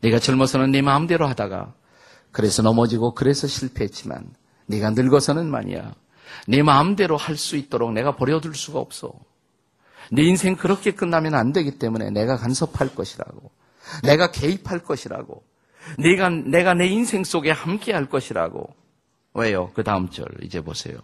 네가 0.00 0.18
젊어서는 0.18 0.72
네 0.72 0.82
마음대로 0.82 1.28
하다가 1.28 1.72
그래서 2.32 2.62
넘어지고 2.62 3.14
그래서 3.14 3.46
실패했지만 3.46 4.26
네가 4.66 4.90
늙어서는 4.90 5.48
말이야 5.48 5.94
내 6.46 6.62
마음대로 6.62 7.16
할 7.16 7.36
수 7.36 7.56
있도록 7.56 7.92
내가 7.92 8.16
버려둘 8.16 8.54
수가 8.54 8.78
없어. 8.78 9.12
내 10.10 10.22
인생 10.22 10.56
그렇게 10.56 10.90
끝나면 10.92 11.34
안 11.34 11.52
되기 11.52 11.78
때문에 11.78 12.10
내가 12.10 12.36
간섭할 12.36 12.94
것이라고. 12.94 13.50
내가 14.02 14.30
개입할 14.30 14.80
것이라고. 14.80 15.42
내가, 15.98 16.28
내가 16.28 16.74
내 16.74 16.86
인생 16.86 17.24
속에 17.24 17.50
함께 17.50 17.92
할 17.92 18.06
것이라고. 18.08 18.74
왜요? 19.34 19.70
그 19.74 19.82
다음 19.82 20.10
절 20.10 20.26
이제 20.42 20.60
보세요. 20.60 20.98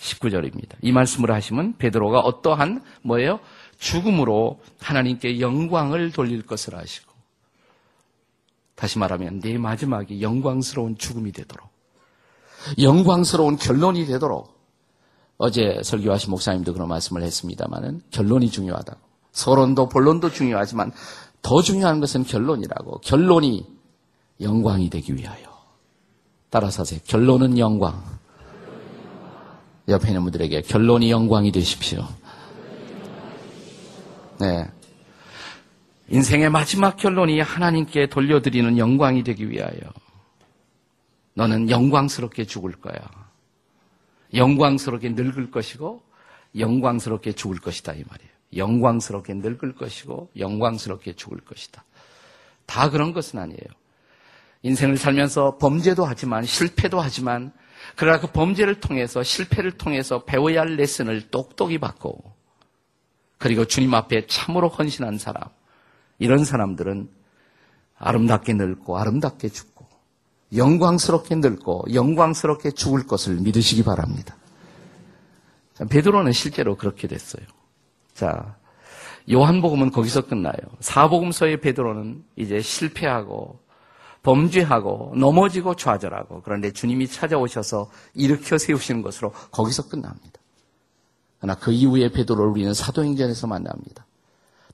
19절입니다. 0.00 0.76
이 0.82 0.92
말씀을 0.92 1.30
하시면 1.30 1.76
베드로가 1.78 2.20
어떠한 2.20 2.82
뭐예요? 3.02 3.40
죽음으로 3.78 4.60
하나님께 4.80 5.40
영광을 5.40 6.12
돌릴 6.12 6.44
것을 6.44 6.74
아시고 6.76 7.12
다시 8.74 8.98
말하면 8.98 9.40
내 9.40 9.58
마지막이 9.58 10.22
영광스러운 10.22 10.98
죽음이 10.98 11.32
되도록 11.32 11.68
영광스러운 12.80 13.56
결론이 13.56 14.06
되도록 14.06 14.57
어제 15.38 15.80
설교하신 15.84 16.32
목사님도 16.32 16.72
그런 16.72 16.88
말씀을 16.88 17.22
했습니다만은 17.22 18.02
결론이 18.10 18.50
중요하다고. 18.50 19.00
서론도 19.32 19.88
본론도 19.88 20.32
중요하지만 20.32 20.92
더 21.42 21.62
중요한 21.62 22.00
것은 22.00 22.24
결론이라고. 22.24 22.98
결론이 23.00 23.64
영광이 24.40 24.90
되기 24.90 25.14
위하여. 25.14 25.46
따라서 26.50 26.82
하세요. 26.82 27.00
결론은 27.06 27.56
영광. 27.56 28.02
옆에 29.88 30.08
있는 30.08 30.22
분들에게 30.24 30.62
결론이 30.62 31.10
영광이 31.10 31.52
되십시오. 31.52 32.06
네. 34.40 34.68
인생의 36.08 36.50
마지막 36.50 36.96
결론이 36.96 37.40
하나님께 37.40 38.08
돌려드리는 38.08 38.76
영광이 38.76 39.22
되기 39.22 39.50
위하여. 39.50 39.78
너는 41.34 41.70
영광스럽게 41.70 42.44
죽을 42.44 42.72
거야. 42.72 43.27
영광스럽게 44.34 45.10
늙을 45.10 45.50
것이고 45.50 46.02
영광스럽게 46.56 47.32
죽을 47.32 47.58
것이다 47.58 47.92
이 47.92 48.04
말이에요. 48.08 48.30
영광스럽게 48.56 49.34
늙을 49.34 49.74
것이고 49.74 50.30
영광스럽게 50.36 51.14
죽을 51.14 51.38
것이다. 51.40 51.84
다 52.66 52.90
그런 52.90 53.12
것은 53.12 53.38
아니에요. 53.38 53.68
인생을 54.62 54.96
살면서 54.96 55.58
범죄도 55.58 56.04
하지만 56.04 56.44
실패도 56.44 57.00
하지만 57.00 57.52
그러나 57.96 58.18
그 58.20 58.26
범죄를 58.26 58.80
통해서 58.80 59.22
실패를 59.22 59.72
통해서 59.72 60.24
배워야 60.24 60.60
할 60.60 60.76
레슨을 60.76 61.30
똑똑히 61.30 61.78
받고 61.78 62.36
그리고 63.38 63.64
주님 63.64 63.94
앞에 63.94 64.26
참으로 64.26 64.68
헌신한 64.68 65.18
사람 65.18 65.44
이런 66.18 66.44
사람들은 66.44 67.08
아름답게 67.96 68.54
늙고 68.54 68.98
아름답게 68.98 69.48
죽고 69.48 69.77
영광스럽게 70.54 71.36
늙고 71.36 71.86
영광스럽게 71.92 72.70
죽을 72.72 73.06
것을 73.06 73.36
믿으시기 73.36 73.84
바랍니다. 73.84 74.36
베드로는 75.88 76.32
실제로 76.32 76.76
그렇게 76.76 77.06
됐어요. 77.06 77.44
자, 78.14 78.56
요한복음은 79.30 79.90
거기서 79.90 80.26
끝나요. 80.26 80.54
사복음서의 80.80 81.60
베드로는 81.60 82.24
이제 82.36 82.60
실패하고 82.60 83.60
범죄하고 84.22 85.12
넘어지고 85.16 85.76
좌절하고 85.76 86.42
그런데 86.42 86.72
주님이 86.72 87.06
찾아오셔서 87.06 87.90
일으켜 88.14 88.58
세우시는 88.58 89.02
것으로 89.02 89.30
거기서 89.50 89.88
끝납니다. 89.88 90.40
그러나 91.38 91.54
그 91.58 91.70
이후에 91.70 92.10
베드로를 92.10 92.50
우리는 92.50 92.74
사도행전에서 92.74 93.46
만납니다. 93.46 94.06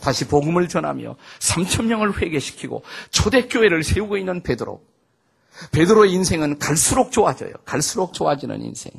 다시 0.00 0.26
복음을 0.26 0.68
전하며 0.68 1.16
3천 1.40 1.84
명을 1.86 2.20
회개시키고 2.20 2.82
초대교회를 3.10 3.84
세우고 3.84 4.16
있는 4.16 4.42
베드로. 4.42 4.80
베드로의 5.72 6.12
인생은 6.12 6.58
갈수록 6.58 7.12
좋아져요. 7.12 7.52
갈수록 7.64 8.12
좋아지는 8.12 8.62
인생. 8.62 8.92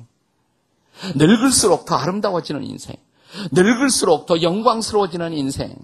늙을수록 1.15 1.85
더 1.85 1.95
아름다워지는 1.95 2.63
인생. 2.63 2.95
늙을수록 3.51 4.25
더 4.25 4.41
영광스러워지는 4.41 5.33
인생. 5.33 5.75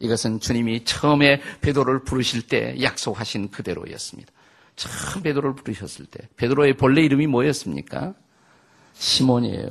이것은 0.00 0.38
주님이 0.40 0.84
처음에 0.84 1.40
베드로를 1.60 2.04
부르실 2.04 2.46
때 2.46 2.80
약속하신 2.80 3.50
그대로였습니다. 3.50 4.32
처음 4.76 5.22
베드로를 5.24 5.56
부르셨을 5.56 6.06
때 6.06 6.28
베드로의 6.36 6.76
본래 6.76 7.02
이름이 7.02 7.26
뭐였습니까? 7.26 8.14
시몬이에요. 8.94 9.68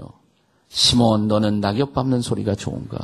시몬 0.67 1.29
너는 1.29 1.61
낙엽 1.61 1.93
밟는 1.93 2.21
소리가 2.21 2.55
좋은가? 2.55 2.97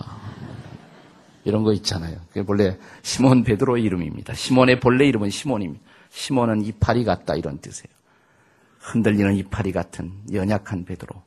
이런 1.46 1.64
거 1.64 1.72
있잖아요. 1.74 2.18
그게 2.30 2.44
본래 2.44 2.78
시몬 3.02 3.44
베드로의 3.44 3.84
이름입니다. 3.84 4.34
시몬의 4.34 4.82
본래 4.82 5.06
이름은 5.08 5.30
시몬입니다. 5.30 5.93
시몬은 6.14 6.62
이파리 6.64 7.04
같다 7.04 7.34
이런 7.36 7.58
뜻이에요. 7.58 7.92
흔들리는 8.80 9.36
이파리 9.36 9.72
같은 9.72 10.14
연약한 10.32 10.86
베드로. 10.86 11.22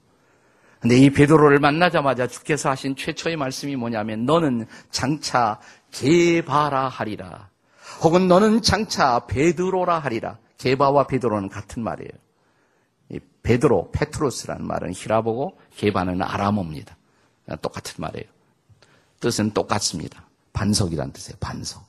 근데 0.81 0.97
이 0.97 1.11
베드로를 1.11 1.59
만나자마자 1.59 2.29
주께서 2.29 2.71
하신 2.71 2.95
최초의 2.95 3.37
말씀이 3.37 3.75
뭐냐면 3.75 4.25
너는 4.25 4.67
장차 4.91 5.59
개바라 5.91 6.89
하리라. 6.89 7.49
혹은 8.03 8.29
너는 8.29 8.63
장차 8.63 9.27
베드로라 9.27 9.99
하리라. 9.99 10.39
게바와 10.59 11.09
베드로는 11.09 11.49
같은 11.49 11.83
말이에요. 11.83 12.13
이 13.11 13.19
베드로, 13.43 13.91
페트로스라는 13.93 14.67
말은 14.67 14.93
히라보고 14.95 15.59
게바는 15.77 16.23
아람어입니다. 16.23 16.97
똑같은 17.61 17.95
말이에요. 17.99 18.27
뜻은 19.21 19.53
똑같습니다. 19.53 20.25
반석이란 20.53 21.13
뜻이에요. 21.13 21.37
반석. 21.41 21.85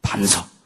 반석. 0.00 0.57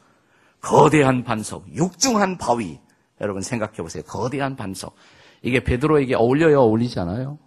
거대한 0.63 1.23
반석. 1.23 1.65
육중한 1.75 2.37
바위. 2.37 2.79
여러분 3.21 3.41
생각해 3.41 3.73
보세요. 3.77 4.01
거대한 4.03 4.55
반석. 4.55 4.95
이게 5.41 5.63
베드로에게 5.63 6.15
어울려요? 6.15 6.61
어울리지 6.61 6.99
않아요? 7.01 7.37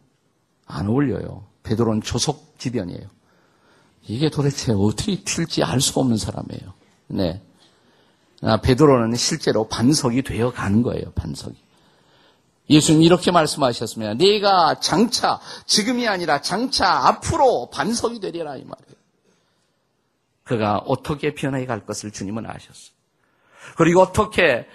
안 0.67 0.87
어울려요. 0.87 1.47
베드로는 1.63 2.03
조속 2.03 2.59
지변이에요. 2.59 3.09
이게 4.07 4.29
도대체 4.31 4.73
어떻게 4.73 5.23
튈지 5.25 5.65
알 5.65 5.81
수 5.81 5.99
없는 5.99 6.19
사람이에요. 6.19 6.75
네. 7.09 7.43
아, 8.43 8.61
베드로는 8.61 9.17
실제로 9.17 9.67
반석이 9.67 10.23
되어 10.23 10.53
가는 10.53 10.83
거예요. 10.83 11.11
반석이. 11.13 11.57
예수님 12.69 13.03
이렇게 13.03 13.31
말씀하셨습니다. 13.31 14.15
네가 14.15 14.81
장차 14.81 15.41
지금이 15.65 16.07
아니라 16.07 16.43
장차 16.43 17.09
앞으로 17.09 17.71
반석이 17.71 18.21
되리라 18.21 18.57
이 18.57 18.65
말이에요. 18.65 18.97
그가 20.45 20.79
어떻게 20.87 21.35
변해 21.35 21.65
갈 21.65 21.87
것을 21.87 22.11
주님은 22.11 22.45
아셨어요. 22.45 22.96
그리고 23.77 24.01
어떻게 24.01 24.67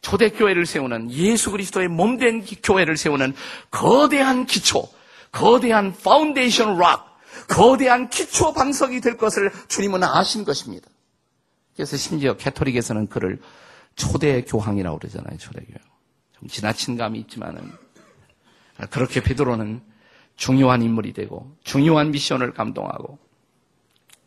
초대교회를 0.00 0.66
세우는 0.66 1.12
예수 1.12 1.50
그리스도의 1.52 1.88
몸된 1.88 2.44
교회를 2.62 2.96
세우는 2.96 3.34
거대한 3.70 4.46
기초, 4.46 4.88
거대한 5.30 5.94
foundation 5.94 6.76
rock, 6.78 7.18
거대한 7.48 8.10
기초 8.10 8.52
반석이 8.52 9.00
될 9.00 9.16
것을 9.16 9.50
주님은 9.68 10.02
아신 10.02 10.44
것입니다. 10.44 10.88
그래서 11.74 11.96
심지어 11.96 12.36
캐토릭에서는 12.36 13.06
그를 13.06 13.40
초대 13.94 14.42
교황이라고 14.42 14.98
그러잖아요, 14.98 15.38
초대교황. 15.38 15.80
좀 16.38 16.48
지나친 16.48 16.96
감이 16.96 17.20
있지만은 17.20 17.70
그렇게 18.90 19.22
베드로는 19.22 19.80
중요한 20.36 20.82
인물이 20.82 21.12
되고 21.12 21.54
중요한 21.62 22.10
미션을 22.10 22.52
감동하고 22.52 23.18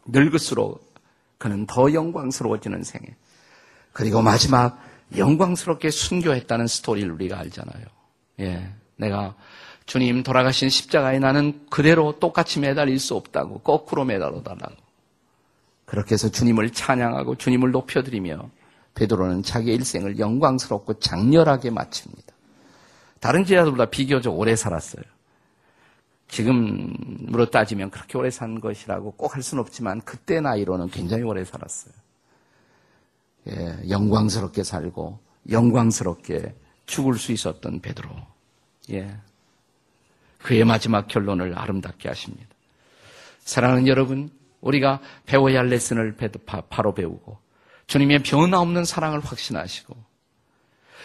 늙을수록 0.06 0.94
그는 1.38 1.66
더 1.66 1.92
영광스러워지는 1.92 2.84
생애. 2.84 3.16
그리고 3.96 4.22
마지막 4.22 4.78
영광스럽게 5.16 5.90
순교했다는 5.90 6.68
스토리를 6.68 7.10
우리가 7.14 7.40
알잖아요. 7.40 7.86
예. 8.42 8.70
내가 8.98 9.36
주님 9.86 10.22
돌아가신 10.22 10.68
십자가에 10.68 11.20
나는 11.20 11.66
그대로 11.70 12.20
똑같이 12.20 12.60
매달릴 12.60 13.00
수 13.00 13.16
없다고 13.16 13.60
거꾸로 13.60 14.04
매달아 14.04 14.44
달라고. 14.44 14.76
그렇게 15.86 16.16
해서 16.16 16.30
주님을 16.30 16.72
찬양하고 16.72 17.38
주님을 17.38 17.72
높여드리며 17.72 18.50
베드로는 18.96 19.44
자기의 19.44 19.78
일생을 19.78 20.20
영광스럽고 20.20 21.00
장렬하게 21.00 21.70
마칩니다. 21.70 22.34
다른 23.22 23.46
제자들보다 23.46 23.86
비교적 23.86 24.38
오래 24.38 24.58
살았어요. 24.58 25.04
지금으로 26.28 27.50
따지면 27.50 27.92
그렇게 27.92 28.18
오래 28.18 28.30
산 28.30 28.60
것이라고 28.60 29.12
꼭 29.12 29.36
할 29.36 29.42
수는 29.42 29.62
없지만 29.62 30.02
그때 30.02 30.42
나이로는 30.42 30.90
굉장히 30.90 31.24
오래 31.24 31.46
살았어요. 31.46 31.94
예, 33.50 33.90
영광스럽게 33.90 34.64
살고 34.64 35.20
영광스럽게 35.50 36.54
죽을 36.86 37.18
수 37.18 37.32
있었던 37.32 37.82
베드로. 37.82 38.10
예. 38.92 39.16
그의 40.40 40.64
마지막 40.64 41.08
결론을 41.08 41.58
아름답게 41.58 42.08
하십니다. 42.08 42.48
사랑하는 43.40 43.88
여러분, 43.88 44.30
우리가 44.62 45.00
배워야 45.26 45.60
할 45.60 45.68
레슨을 45.68 46.16
바로 46.70 46.94
배우고 46.94 47.38
주님의 47.88 48.24
변화없는 48.24 48.86
사랑을 48.86 49.20
확신하시고 49.20 49.96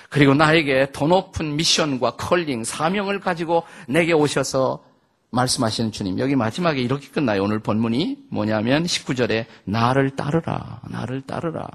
그리고 0.09 0.35
나에게 0.35 0.89
더 0.93 1.07
높은 1.07 1.57
미션과 1.57 2.17
컬링, 2.17 2.65
사명을 2.65 3.21
가지고 3.21 3.63
내게 3.87 4.13
오셔서 4.13 4.85
말씀하시는 5.31 5.93
주님. 5.93 6.19
여기 6.19 6.35
마지막에 6.35 6.81
이렇게 6.81 7.09
끝나요. 7.09 7.45
오늘 7.45 7.61
본문이 7.61 8.27
뭐냐면 8.29 8.85
19절에 8.85 9.47
나를 9.65 10.17
따르라. 10.17 10.81
나를 10.91 11.21
따르라. 11.23 11.69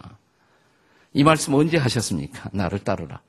이 1.16 1.24
말씀 1.24 1.54
언제 1.54 1.78
하셨습니까? 1.78 2.50
나를 2.52 2.80
따르라. 2.80 3.22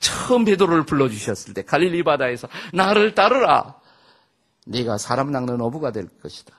처음 0.00 0.44
베드로를 0.44 0.84
불러 0.84 1.08
주셨을 1.08 1.54
때 1.54 1.62
갈릴리 1.62 2.02
바다에서 2.02 2.48
나를 2.72 3.14
따르라. 3.14 3.76
네가 4.66 4.98
사람 4.98 5.30
낚는 5.30 5.60
어부가 5.60 5.92
될 5.92 6.08
것이다. 6.20 6.52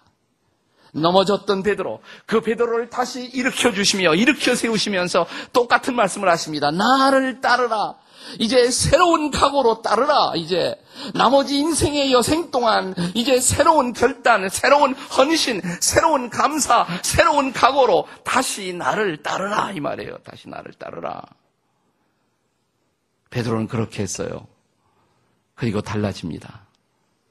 넘어졌던 0.93 1.63
베드로, 1.63 2.01
그 2.25 2.41
베드로를 2.41 2.89
다시 2.89 3.25
일으켜 3.25 3.71
주시며 3.73 4.15
일으켜 4.15 4.55
세우시면서 4.55 5.27
똑같은 5.51 5.95
말씀을 5.95 6.29
하십니다. 6.29 6.71
나를 6.71 7.41
따르라. 7.41 7.95
이제 8.39 8.69
새로운 8.69 9.31
각오로 9.31 9.81
따르라. 9.81 10.33
이제 10.35 10.75
나머지 11.13 11.57
인생의 11.57 12.11
여생 12.11 12.51
동안 12.51 12.93
이제 13.13 13.39
새로운 13.39 13.93
결단, 13.93 14.49
새로운 14.49 14.93
헌신, 14.93 15.61
새로운 15.81 16.29
감사, 16.29 16.85
새로운 17.03 17.51
각오로 17.53 18.07
다시 18.23 18.73
나를 18.73 19.23
따르라 19.23 19.71
이 19.71 19.79
말이에요. 19.79 20.17
다시 20.23 20.49
나를 20.49 20.73
따르라. 20.73 21.21
베드로는 23.29 23.67
그렇게 23.67 24.03
했어요. 24.03 24.47
그리고 25.55 25.81
달라집니다. 25.81 26.67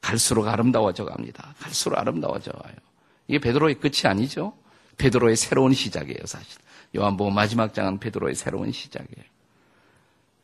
갈수록 0.00 0.46
아름다워져 0.48 1.04
갑니다. 1.04 1.54
갈수록 1.58 1.98
아름다워져 1.98 2.52
가요. 2.52 2.74
이게 3.26 3.38
베드로의 3.38 3.80
끝이 3.80 4.02
아니죠. 4.04 4.54
베드로의 4.96 5.36
새로운 5.36 5.72
시작이에요, 5.72 6.24
사실. 6.24 6.60
요한복음 6.96 7.34
마지막 7.34 7.74
장은 7.74 7.98
베드로의 7.98 8.34
새로운 8.34 8.72
시작이에요. 8.72 9.24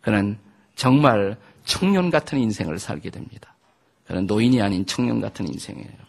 그는 0.05 0.39
정말 0.77 1.37
청년 1.65 2.11
같은 2.11 2.39
인생을 2.39 2.79
살게 2.79 3.11
됩니다. 3.11 3.55
그는 4.07 4.27
노인이 4.27 4.61
아닌 4.61 4.85
청년 4.85 5.21
같은 5.21 5.49
인생이에요. 5.49 6.05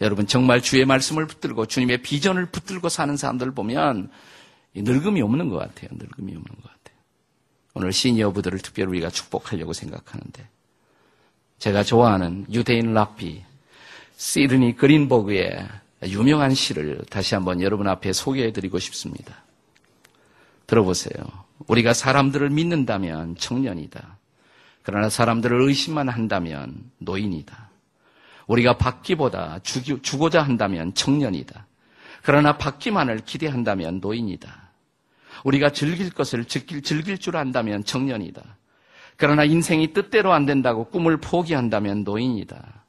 여러분 0.00 0.26
정말 0.26 0.60
주의 0.60 0.84
말씀을 0.84 1.26
붙들고 1.26 1.66
주님의 1.66 2.02
비전을 2.02 2.46
붙들고 2.46 2.88
사는 2.88 3.16
사람들을 3.16 3.52
보면 3.52 4.10
늙음이 4.74 5.22
없는 5.22 5.50
것 5.50 5.58
같아요. 5.58 5.88
늙음이 5.92 6.32
없는 6.32 6.44
것 6.44 6.62
같아요. 6.62 6.96
오늘 7.74 7.92
시니어부들을 7.92 8.58
특별히 8.58 8.88
우리가 8.88 9.10
축복하려고 9.10 9.72
생각하는데 9.72 10.48
제가 11.58 11.84
좋아하는 11.84 12.46
유대인 12.50 12.92
락비 12.94 13.44
시드니 14.16 14.76
그린버그의 14.76 15.68
유명한 16.08 16.54
시를 16.54 17.02
다시 17.10 17.34
한번 17.34 17.60
여러분 17.60 17.86
앞에 17.86 18.12
소개해드리고 18.12 18.78
싶습니다. 18.78 19.44
들어보세요. 20.66 21.49
우리가 21.66 21.92
사람들을 21.92 22.50
믿는다면 22.50 23.36
청년이다. 23.36 24.18
그러나 24.82 25.08
사람들을 25.08 25.60
의심만 25.60 26.08
한다면 26.08 26.90
노인이다. 26.98 27.70
우리가 28.46 28.78
받기보다 28.78 29.60
주고자 29.62 30.42
한다면 30.42 30.94
청년이다. 30.94 31.66
그러나 32.22 32.58
받기만을 32.58 33.20
기대한다면 33.24 34.00
노인이다. 34.00 34.70
우리가 35.44 35.70
즐길 35.70 36.10
것을 36.10 36.44
즐길, 36.44 36.82
즐길 36.82 37.18
줄 37.18 37.36
안다면 37.36 37.84
청년이다. 37.84 38.42
그러나 39.16 39.44
인생이 39.44 39.92
뜻대로 39.92 40.32
안 40.32 40.46
된다고 40.46 40.84
꿈을 40.86 41.18
포기한다면 41.18 42.04
노인이다. 42.04 42.84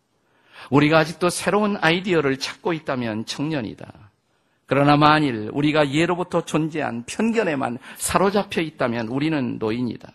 우리가 0.70 1.00
아직도 1.00 1.30
새로운 1.30 1.78
아이디어를 1.80 2.40
찾고 2.40 2.74
있다면 2.74 3.26
청년이다. 3.26 4.11
그러나 4.72 4.96
만일 4.96 5.50
우리가 5.52 5.92
예로부터 5.92 6.46
존재한 6.46 7.04
편견에만 7.06 7.78
사로잡혀 7.98 8.62
있다면 8.62 9.10
우리는 9.10 9.58
노인이다. 9.60 10.10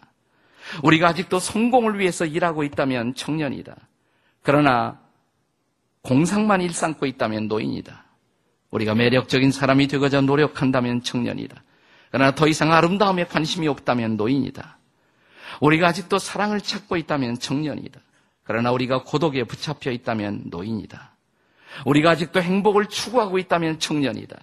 우리가 0.83 1.09
아직도 1.09 1.41
성공을 1.41 1.99
위해서 1.99 2.25
일하고 2.25 2.65
있다면 2.65 3.15
청년이다. 3.15 3.77
그러나 4.41 4.99
공상만 6.01 6.63
일삼고 6.63 7.05
있다면 7.05 7.49
노인이다. 7.49 8.07
우리가 8.71 8.95
매력적인 8.95 9.53
사람이 9.53 9.89
되고자 9.89 10.23
노력한다면 10.23 11.03
청년이다. 11.03 11.63
그러나 12.11 12.35
더 12.35 12.49
이상 12.49 12.73
아름다움에 12.73 13.27
관심이 13.27 13.69
없다면 13.69 14.17
노인이다. 14.17 14.79
우리가 15.61 15.89
아직도 15.89 16.19
사랑을 16.19 16.63
찾고 16.63 16.97
있다면 16.97 17.41
청년이다. 17.41 18.01
그러나 18.43 18.73
우리가 18.73 19.03
고독에 19.03 19.45
붙잡혀 19.45 19.91
있다면 19.91 20.45
노인이다. 20.47 21.16
우리가 21.85 22.11
아직도 22.11 22.41
행복을 22.41 22.87
추구하고 22.87 23.39
있다면 23.39 23.79
청년이다. 23.79 24.37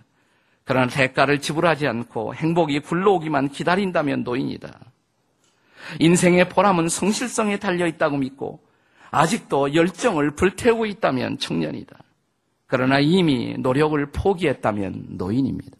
그러나 0.65 0.87
대가를 0.87 1.41
지불하지 1.41 1.87
않고 1.87 2.35
행복이 2.35 2.79
굴러오기만 2.79 3.49
기다린다면 3.49 4.23
노인이다. 4.23 4.79
인생의 5.99 6.49
보람은 6.49 6.87
성실성에 6.87 7.57
달려 7.57 7.85
있다고 7.87 8.17
믿고 8.17 8.61
아직도 9.11 9.75
열정을 9.75 10.31
불태우고 10.31 10.85
있다면 10.85 11.37
청년이다. 11.37 11.97
그러나 12.65 12.99
이미 12.99 13.55
노력을 13.59 14.03
포기했다면 14.11 15.05
노인입니다. 15.09 15.77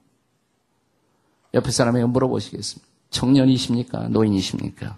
옆에 1.53 1.71
사람에게 1.71 2.05
물어보시겠습니다. 2.05 2.91
청년이십니까? 3.09 4.09
노인이십니까? 4.09 4.97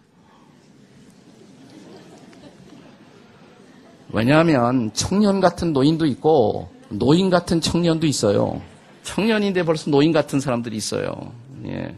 왜냐하면 4.15 4.93
청년 4.93 5.41
같은 5.41 5.73
노인도 5.73 6.06
있고 6.06 6.71
노인 6.88 7.30
같은 7.30 7.60
청년도 7.60 8.08
있어요. 8.08 8.62
청년인데 9.04 9.63
벌써 9.63 9.91
노인 9.91 10.13
같은 10.13 10.39
사람들이 10.39 10.78
있어요. 10.78 11.34
예. 11.65 11.93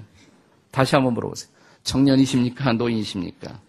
다시 0.71 0.95
한번 0.95 1.13
물어보세요. 1.13 1.47
청년이십니까? 1.83 2.73
노인이십니까? 2.73 3.59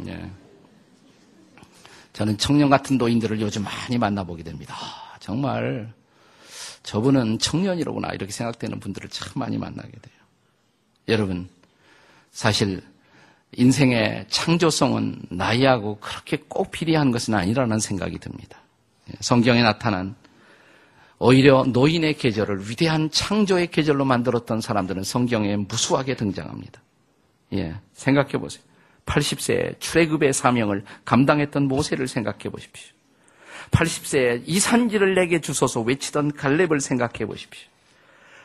네. 0.00 0.30
저는 2.12 2.36
청년 2.36 2.68
같은 2.68 2.98
노인들을 2.98 3.40
요즘 3.40 3.64
많이 3.64 3.96
만나보게 3.96 4.42
됩니다. 4.42 4.76
정말 5.20 5.94
저분은 6.82 7.38
청년이로구나 7.38 8.10
이렇게 8.10 8.32
생각되는 8.32 8.80
분들을 8.80 9.08
참 9.08 9.32
많이 9.36 9.56
만나게 9.56 9.92
돼요. 9.92 10.14
여러분, 11.08 11.48
사실 12.32 12.82
인생의 13.52 14.26
창조성은 14.28 15.22
나이하고 15.30 15.98
그렇게 16.00 16.38
꼭 16.48 16.70
비례한 16.70 17.10
것은 17.10 17.34
아니라는 17.34 17.78
생각이 17.78 18.18
듭니다. 18.18 18.60
예, 19.10 19.14
성경에 19.20 19.62
나타난 19.62 20.14
오히려 21.18 21.64
노인의 21.64 22.14
계절을 22.14 22.68
위대한 22.68 23.10
창조의 23.10 23.68
계절로 23.68 24.04
만들었던 24.04 24.60
사람들은 24.60 25.02
성경에 25.02 25.56
무수하게 25.56 26.16
등장합니다. 26.16 26.82
예, 27.54 27.74
생각해 27.94 28.32
보세요. 28.32 28.62
80세에 29.06 29.80
출애굽의 29.80 30.32
사명을 30.32 30.84
감당했던 31.04 31.68
모세를 31.68 32.08
생각해 32.08 32.50
보십시오. 32.50 32.92
80세에 33.70 34.42
이 34.44 34.60
산지를 34.60 35.14
내게 35.14 35.40
주소서 35.40 35.80
외치던 35.80 36.32
갈렙을 36.32 36.80
생각해 36.80 37.24
보십시오. 37.26 37.68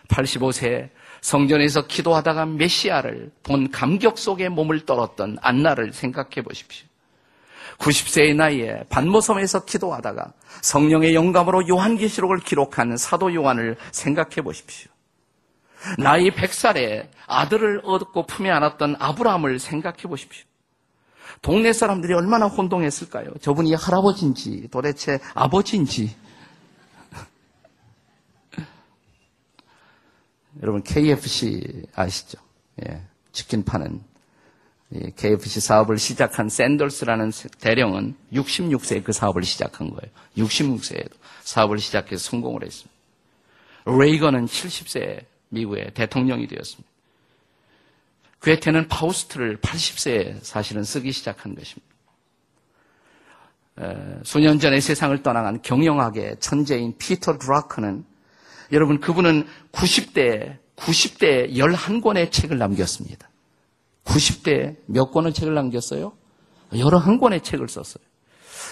85세에 0.08 0.90
성전에서 1.22 1.88
기도하다가 1.88 2.48
메시아를 2.48 3.32
본 3.44 3.70
감격 3.72 4.18
속에 4.18 4.50
몸을 4.50 4.86
떨었던 4.86 5.38
안나를 5.42 5.94
생각해 5.94 6.42
보십시오. 6.44 6.88
90세의 7.78 8.36
나이에 8.36 8.84
반모섬에서 8.90 9.66
기도하다가 9.66 10.34
성령의 10.62 11.16
영감으로 11.16 11.68
요한계시록을 11.68 12.40
기록한 12.40 12.98
사도 12.98 13.34
요한을 13.34 13.78
생각해 13.92 14.42
보십시오. 14.44 14.92
나이 15.98 16.30
100살에 16.30 17.08
아들을 17.26 17.82
얻고 17.84 18.28
품에 18.28 18.52
안았던 18.52 18.98
아브라함을 19.00 19.58
생각해 19.60 20.04
보십시오. 20.04 20.46
동네 21.42 21.74
사람들이 21.74 22.14
얼마나 22.14 22.46
혼동했을까요? 22.46 23.32
저분이 23.42 23.74
할아버지인지 23.74 24.68
도대체 24.70 25.20
아버지인지. 25.34 26.16
여러분 30.60 30.84
KFC 30.84 31.84
아시죠? 31.96 32.38
예, 32.86 33.02
치킨 33.32 33.64
파는 33.64 34.02
KFC 35.16 35.62
사업을 35.62 35.98
시작한 35.98 36.50
샌더스라는 36.50 37.32
대령은 37.62 38.16
66세에 38.34 39.04
그 39.04 39.14
사업을 39.14 39.44
시작한 39.44 39.90
거예요. 39.90 40.12
66세에도 40.38 41.12
사업을 41.44 41.80
시작해서 41.80 42.30
성공을 42.30 42.64
했습니다. 42.64 42.92
레이건은 43.86 44.46
70세에 44.46 45.26
미국의 45.50 45.92
대통령이 45.94 46.48
되었습니다. 46.48 46.90
괴테는 48.42 48.88
파우스트를 48.90 49.58
80세에 49.58 50.44
사실은 50.44 50.84
쓰기 50.84 51.12
시작한 51.12 51.56
것입니다. 51.56 51.92
수년 54.24 54.60
전에 54.60 54.80
세상을 54.80 55.24
떠나간 55.24 55.62
경영학의 55.62 56.38
천재인 56.40 56.98
피터 56.98 57.38
드라커는 57.38 58.04
여러분 58.72 59.00
그분은 59.00 59.48
90대 59.72 60.58
90대 60.76 61.54
11권의 61.54 62.32
책을 62.32 62.58
남겼습니다. 62.58 63.30
90대 64.04 64.78
몇 64.88 65.12
권의 65.12 65.34
책을 65.34 65.54
남겼어요? 65.54 66.14
여러 66.78 66.98
한 66.98 67.20
권의 67.20 67.42
책을 67.44 67.68
썼어요. 67.70 68.04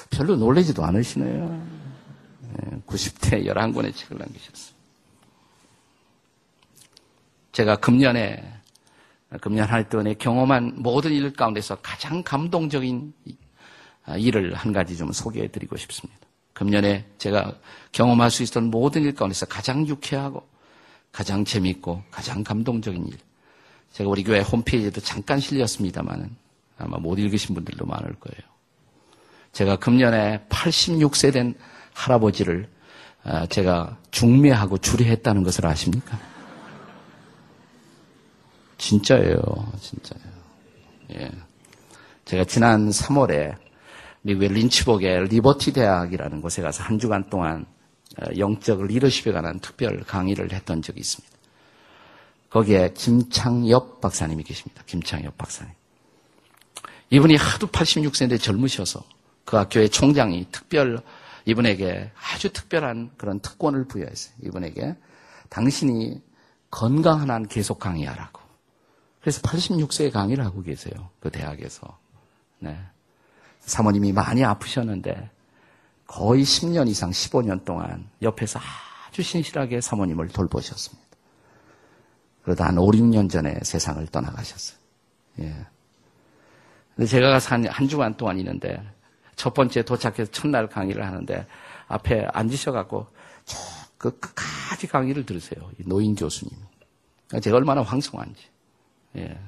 별로 0.09 0.35
놀라지도 0.35 0.83
않으시네요. 0.83 1.67
90대 2.87 3.45
11권의 3.45 3.95
책을 3.95 4.17
남기셨어요. 4.17 4.75
제가 7.51 7.75
금년에 7.75 8.59
금년 9.41 9.67
할 9.67 9.87
동안에 9.89 10.15
경험한 10.15 10.75
모든 10.77 11.11
일 11.11 11.31
가운데서 11.33 11.75
가장 11.81 12.23
감동적인 12.23 13.13
일을 14.17 14.55
한 14.55 14.73
가지 14.73 14.97
좀 14.97 15.11
소개해 15.11 15.49
드리고 15.49 15.77
싶습니다. 15.77 16.28
금년에 16.59 17.05
제가 17.17 17.53
경험할 17.93 18.29
수 18.29 18.43
있었던 18.43 18.65
모든 18.65 19.03
일 19.03 19.15
가운데서 19.15 19.45
가장 19.45 19.87
유쾌하고 19.87 20.45
가장 21.13 21.45
재밌고 21.45 22.03
가장 22.11 22.43
감동적인 22.43 23.07
일. 23.07 23.17
제가 23.93 24.09
우리 24.09 24.25
교회 24.25 24.41
홈페이지에도 24.41 24.99
잠깐 24.99 25.39
실렸습니다만은 25.39 26.35
아마 26.77 26.97
못 26.97 27.17
읽으신 27.17 27.55
분들도 27.55 27.85
많을 27.85 28.13
거예요. 28.19 28.49
제가 29.53 29.77
금년에 29.77 30.47
86세 30.49 31.31
된 31.31 31.55
할아버지를 31.93 32.67
아, 33.23 33.45
제가 33.45 33.97
중매하고 34.11 34.79
주례했다는 34.79 35.43
것을 35.43 35.65
아십니까? 35.65 36.19
진짜예요. 38.77 39.39
진짜예요. 39.79 40.27
예. 41.13 41.31
제가 42.25 42.43
지난 42.43 42.89
3월에 42.89 43.55
미국의 44.21 44.49
린치복의 44.49 45.27
리버티 45.27 45.73
대학이라는 45.73 46.41
곳에 46.41 46.61
가서 46.61 46.83
한 46.83 46.99
주간 46.99 47.29
동안 47.29 47.65
어, 48.21 48.25
영적 48.37 48.85
리더십에 48.85 49.31
관한 49.31 49.59
특별 49.59 49.99
강의를 50.03 50.51
했던 50.51 50.81
적이 50.81 50.99
있습니다. 51.01 51.37
거기에 52.49 52.93
김창엽 52.95 54.01
박사님이 54.01 54.43
계십니다. 54.43 54.83
김창엽 54.85 55.37
박사님. 55.37 55.73
이분이 57.11 57.35
하도 57.35 57.67
86세인데 57.67 58.41
젊으셔서 58.41 59.03
그 59.45 59.57
학교의 59.57 59.89
총장이 59.89 60.47
특별 60.51 61.01
이분에게 61.45 62.11
아주 62.33 62.51
특별한 62.51 63.11
그런 63.17 63.39
특권을 63.39 63.87
부여했어요. 63.87 64.35
이분에게 64.43 64.95
당신이 65.49 66.21
건강한 66.69 67.31
한 67.31 67.47
계속 67.47 67.79
강의하라고. 67.79 68.41
그래서 69.21 69.41
86세에 69.41 70.11
강의를 70.11 70.45
하고 70.45 70.61
계세요. 70.61 71.09
그 71.19 71.31
대학에서. 71.31 71.97
네. 72.59 72.77
사모님이 73.59 74.11
많이 74.13 74.43
아프셨는데 74.43 75.29
거의 76.07 76.43
10년 76.43 76.87
이상 76.87 77.11
15년 77.11 77.63
동안 77.65 78.09
옆에서 78.21 78.59
아주 79.07 79.21
신실하게 79.21 79.81
사모님을 79.81 80.29
돌보셨습니다. 80.29 81.07
그러다 82.43 82.67
한 82.67 82.77
5, 82.77 82.87
6년 82.87 83.29
전에 83.29 83.59
세상을 83.61 84.05
떠나가셨어요. 84.07 84.79
예. 85.41 85.55
근데 86.95 87.07
제가 87.07 87.29
가서 87.29 87.55
한, 87.55 87.67
한 87.67 87.87
주간 87.87 88.17
동안 88.17 88.39
있는데 88.39 88.81
첫 89.35 89.53
번째 89.53 89.83
도착해서 89.83 90.31
첫날 90.31 90.67
강의를 90.67 91.05
하는데 91.05 91.45
앞에 91.87 92.27
앉으셔갖고 92.33 93.07
그 93.97 94.17
끝까지 94.19 94.87
강의를 94.87 95.25
들으세요. 95.25 95.69
노인 95.85 96.15
교수님이. 96.15 96.59
제가 97.41 97.57
얼마나 97.57 97.81
황송한지. 97.81 98.41
예. 99.17 99.39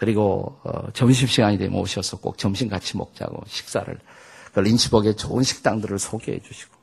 그리고 0.00 0.58
어, 0.64 0.90
점심시간이 0.94 1.58
되면 1.58 1.78
오셔서 1.78 2.20
꼭 2.20 2.38
점심 2.38 2.70
같이 2.70 2.96
먹자고 2.96 3.42
식사를 3.46 3.98
그 4.54 4.60
린치버그의 4.60 5.14
좋은 5.14 5.42
식당들을 5.42 5.98
소개해 5.98 6.40
주시고 6.40 6.74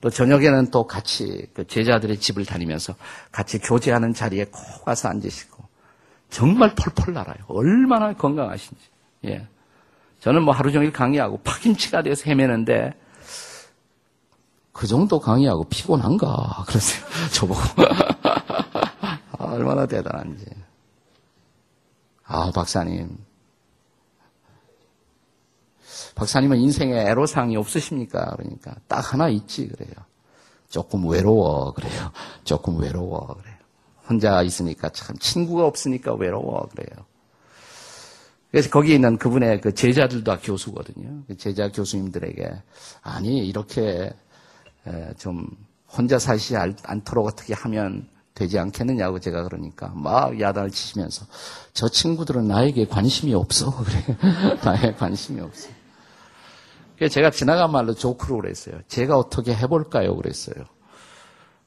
또 0.00 0.08
저녁에는 0.08 0.70
또 0.70 0.86
같이 0.86 1.46
그 1.52 1.66
제자들의 1.66 2.16
집을 2.18 2.46
다니면서 2.46 2.94
같이 3.30 3.58
교제하는 3.58 4.14
자리에 4.14 4.46
꼭 4.46 4.88
와서 4.88 5.10
앉으시고 5.10 5.62
정말 6.30 6.74
펄펄 6.74 7.12
날아요. 7.12 7.36
얼마나 7.46 8.14
건강하신지. 8.14 8.82
예. 9.26 9.46
저는 10.20 10.44
뭐 10.44 10.54
하루 10.54 10.72
종일 10.72 10.92
강의하고 10.92 11.40
파김치가 11.44 12.02
돼서 12.02 12.24
헤매는데 12.24 12.94
그 14.72 14.86
정도 14.86 15.20
강의하고 15.20 15.64
피곤한가 15.64 16.64
그러세요. 16.66 17.04
저보고 17.34 17.60
아, 18.24 19.44
얼마나 19.44 19.84
대단한지. 19.84 20.46
아, 22.26 22.50
박사님. 22.50 23.18
박사님은 26.14 26.58
인생에 26.58 27.10
애로사항이 27.10 27.56
없으십니까? 27.56 28.36
그러니까 28.36 28.76
딱 28.88 29.12
하나 29.12 29.28
있지 29.28 29.68
그래요. 29.68 29.92
조금 30.68 31.06
외로워 31.08 31.72
그래요. 31.72 32.12
조금 32.44 32.80
외로워 32.80 33.26
그래요. 33.26 33.54
혼자 34.08 34.42
있으니까 34.42 34.88
참 34.90 35.16
친구가 35.18 35.66
없으니까 35.66 36.14
외로워 36.14 36.68
그래요. 36.74 37.04
그래서 38.50 38.70
거기 38.70 38.94
있는 38.94 39.18
그분의 39.18 39.60
그 39.60 39.74
제자들도 39.74 40.24
다 40.24 40.38
교수거든요. 40.40 41.24
그 41.26 41.36
제자 41.36 41.70
교수님들에게 41.70 42.52
아니 43.02 43.38
이렇게 43.46 44.12
좀 45.18 45.48
혼자 45.88 46.18
사시지 46.18 46.56
않도록 46.56 47.26
어떻게 47.26 47.54
하면 47.54 48.08
되지 48.34 48.58
않겠느냐고 48.58 49.20
제가 49.20 49.44
그러니까 49.44 49.92
막 49.94 50.40
야단을 50.40 50.70
치시면서 50.70 51.24
저 51.72 51.88
친구들은 51.88 52.48
나에게 52.48 52.86
관심이 52.86 53.32
없어 53.32 53.70
그래 53.84 54.56
나에 54.64 54.94
관심이 54.94 55.40
없어. 55.40 55.68
그래서 56.96 57.14
제가 57.14 57.30
지나간 57.30 57.70
말로 57.72 57.94
조크로 57.94 58.40
그랬어요. 58.40 58.80
제가 58.88 59.16
어떻게 59.16 59.54
해볼까요? 59.54 60.16
그랬어요. 60.16 60.56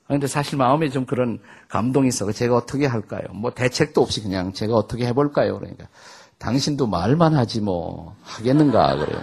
그런데 0.08 0.28
사실 0.28 0.58
마음에 0.58 0.90
좀 0.90 1.06
그런 1.06 1.40
감동이 1.68 2.08
있어. 2.08 2.32
제가 2.32 2.56
어떻게 2.56 2.86
할까요? 2.86 3.24
뭐 3.34 3.52
대책도 3.52 4.02
없이 4.02 4.22
그냥 4.22 4.54
제가 4.54 4.74
어떻게 4.74 5.06
해볼까요? 5.06 5.60
그러니까 5.60 5.88
당신도 6.38 6.88
말만 6.88 7.36
하지 7.36 7.60
뭐 7.62 8.16
하겠는가 8.24 8.96
그래요. 8.96 9.22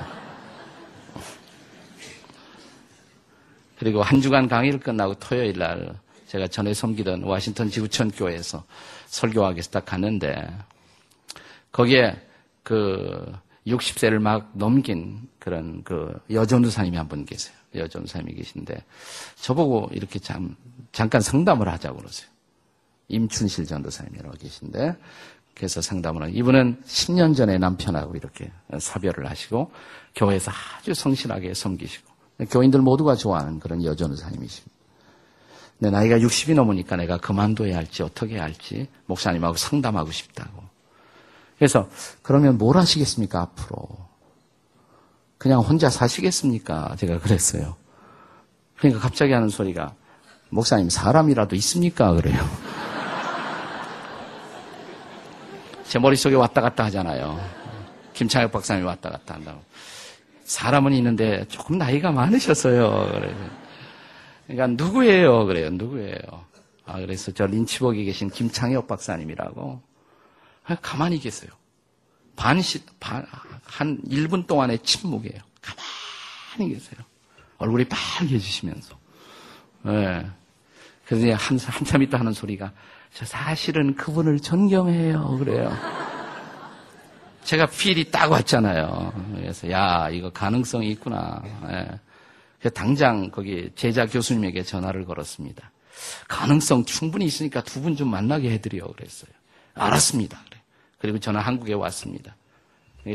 그리고 3.79 4.03
한 4.03 4.21
주간 4.21 4.49
강의를 4.49 4.81
끝나고 4.81 5.15
토요일 5.15 5.59
날 5.59 5.99
제가 6.35 6.49
전에 6.49 6.75
섬기던 6.75 7.23
워싱턴 7.23 7.71
지구촌 7.71 8.11
교회에서 8.11 8.65
설교하기 9.07 9.61
갔는데 9.85 10.51
거기에 11.71 12.21
그 12.65 13.33
60세를 13.69 14.19
막 14.19 14.51
넘긴 14.53 15.29
그런 15.39 15.85
그 15.85 16.13
여전우사님이 16.29 16.97
한 16.97 17.07
분 17.07 17.25
계세요. 17.25 17.55
여전우사님이 17.73 18.35
계신데 18.35 18.83
저보고 19.37 19.91
이렇게 19.93 20.19
잠, 20.19 20.57
잠깐 20.91 21.21
상담을 21.21 21.69
하자고 21.69 21.99
그러세요. 21.99 22.29
임춘실 23.07 23.67
전도사님이라고 23.67 24.37
계신데 24.37 24.97
그래서 25.55 25.81
상담을 25.81 26.25
하고 26.25 26.33
이분은 26.33 26.83
10년 26.85 27.37
전에 27.37 27.59
남편하고 27.59 28.17
이렇게 28.17 28.51
사별을 28.77 29.31
하시고 29.31 29.71
교회에서 30.17 30.51
아주 30.79 30.95
성실하게 30.95 31.55
섬기시고 31.55 32.13
교인들 32.51 32.81
모두가 32.81 33.15
좋아하는 33.15 33.61
그런 33.61 33.85
여전우사님이십니다. 33.85 34.74
내 35.79 35.91
나이가 35.91 36.19
60이 36.19 36.55
넘으니까 36.55 36.97
내가 36.97 37.19
그만둬야 37.19 37.77
할지 37.77 38.03
어떻게 38.03 38.35
해야 38.35 38.45
할지 38.45 38.89
목사님하고 39.07 39.57
상담하고 39.57 40.11
싶다고. 40.11 40.63
그래서 41.59 41.89
그러면 42.23 42.59
뭘 42.59 42.77
하시겠습니까 42.77 43.41
앞으로? 43.41 43.89
그냥 45.39 45.61
혼자 45.61 45.91
사시겠습니까? 45.91 46.97
제가 46.97 47.19
그랬어요. 47.19 47.77
그러니까 48.79 49.01
갑자기 49.01 49.33
하는 49.33 49.49
소리가 49.49 49.95
목사님 50.51 50.89
사람이라도 50.89 51.57
있습니까? 51.57 52.13
그래요. 52.15 52.39
제 55.85 55.99
머릿속에 55.99 56.35
왔다 56.35 56.61
갔다 56.61 56.85
하잖아요. 56.85 57.39
김창혁 58.15 58.53
박사님이 58.53 58.87
왔다 58.87 59.11
갔다 59.11 59.35
한다고. 59.35 59.61
사람은 60.45 60.93
있는데 60.95 61.45
조금 61.49 61.79
나이가 61.79 62.13
많으셨어요. 62.13 63.11
그래요. 63.13 63.64
그러니까 64.47 64.85
누구예요? 64.85 65.47
그래요. 65.47 65.71
누구예요? 65.71 66.19
아, 66.87 67.01
그래서 67.01 67.33
저 67.33 67.47
린치복에 67.47 68.05
계신 68.05 68.29
김창혁 68.29 68.87
박사님이라고. 68.87 69.81
가만히 70.83 71.19
계세요. 71.19 71.51
반 72.37 72.61
시, 72.61 72.85
반, 73.01 73.25
한 73.65 74.01
1분 74.09 74.47
동안의 74.47 74.81
침묵이에요. 74.81 75.41
가만히 75.61 76.75
계세요. 76.75 77.01
얼굴이 77.59 77.87
빨개지시면서. 77.89 78.99
예. 79.87 79.91
네. 79.91 80.27
그래서 81.07 81.27
한, 81.35 81.59
한참 81.59 82.03
있다 82.03 82.19
하는 82.19 82.33
소리가, 82.33 82.73
저 83.13 83.25
사실은 83.25 83.95
그분을 83.95 84.41
존경해요. 84.41 85.37
그래요. 85.39 85.71
제가 87.45 87.67
필이 87.67 88.11
딱 88.11 88.33
왔잖아요. 88.33 89.13
그래서, 89.35 89.71
야, 89.71 90.09
이거 90.11 90.31
가능성이 90.31 90.91
있구나. 90.93 91.43
예. 91.71 92.01
당장 92.71 93.31
거기 93.31 93.71
제자 93.75 94.07
교수님에게 94.07 94.63
전화를 94.63 95.05
걸었습니다. 95.05 95.71
가능성 96.29 96.85
충분히 96.85 97.25
있으니까 97.27 97.63
두 97.63 97.81
분 97.81 97.97
좀 97.97 98.09
만나게 98.09 98.51
해드려. 98.51 98.87
그랬어요. 98.87 99.31
알았습니다. 99.75 100.41
그래. 100.49 100.61
그리고 100.99 101.19
저는 101.19 101.41
한국에 101.41 101.75
왔습니다. 101.75 102.37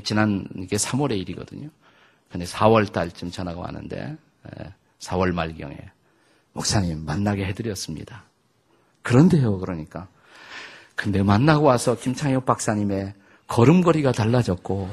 지난 0.03 0.47
이게 0.57 0.75
3월의 0.75 1.17
일이거든요. 1.19 1.69
근데 2.31 2.45
4월 2.45 2.91
달쯤 2.91 3.31
전화가 3.31 3.59
왔는데 3.59 4.15
4월 4.99 5.29
예, 5.29 5.31
말경에 5.31 5.77
목사님 6.53 7.05
만나게 7.05 7.45
해드렸습니다. 7.45 8.23
그런데요, 9.01 9.57
그러니까. 9.57 10.07
근데 10.95 11.23
만나고 11.23 11.65
와서 11.65 11.97
김창혁 11.97 12.45
박사님의 12.45 13.13
걸음걸이가 13.47 14.11
달라졌고 14.11 14.89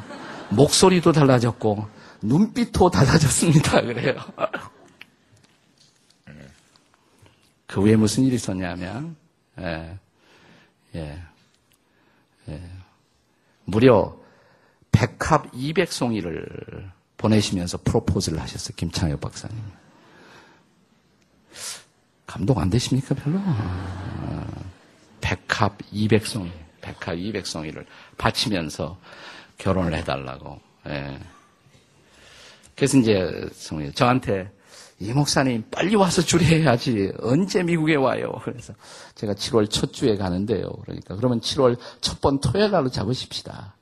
목소리도 0.50 1.12
달라졌고 1.12 1.88
눈빛도 2.22 2.90
달라졌습니다. 2.90 3.82
그래요. 3.82 4.16
그 7.66 7.80
후에 7.82 7.96
무슨 7.96 8.24
일이 8.24 8.36
있었냐면 8.36 9.16
예, 9.58 9.98
예, 10.94 11.22
예. 12.48 12.62
무려 13.64 14.16
백합 14.92 15.50
200송이를 15.52 16.90
보내시면서 17.16 17.78
프로포즈를 17.78 18.40
하셨어요. 18.40 18.74
김창혁 18.76 19.20
박사님. 19.20 19.56
감동 22.26 22.58
안 22.58 22.70
되십니까, 22.70 23.14
별로? 23.14 23.40
백합 25.20 25.78
200송이, 25.92 26.50
백합 26.80 27.16
200송이를 27.16 27.86
바치면서 28.16 28.98
결혼을 29.58 29.94
해달라고. 29.94 30.60
예. 30.88 31.18
그래서 32.76 32.98
이제 32.98 33.48
저한테 33.94 34.50
이 34.98 35.12
목사님 35.12 35.64
빨리 35.70 35.94
와서 35.96 36.22
주례해야지 36.22 37.12
언제 37.20 37.62
미국에 37.62 37.96
와요? 37.96 38.32
그래서 38.44 38.72
제가 39.14 39.34
7월 39.34 39.68
첫 39.70 39.92
주에 39.92 40.16
가는데요. 40.16 40.70
그러니까 40.84 41.16
그러면 41.16 41.40
7월 41.40 41.76
첫 42.00 42.20
번 42.20 42.40
토요일 42.40 42.70
날로 42.70 42.88
잡으십시다. 42.90 43.74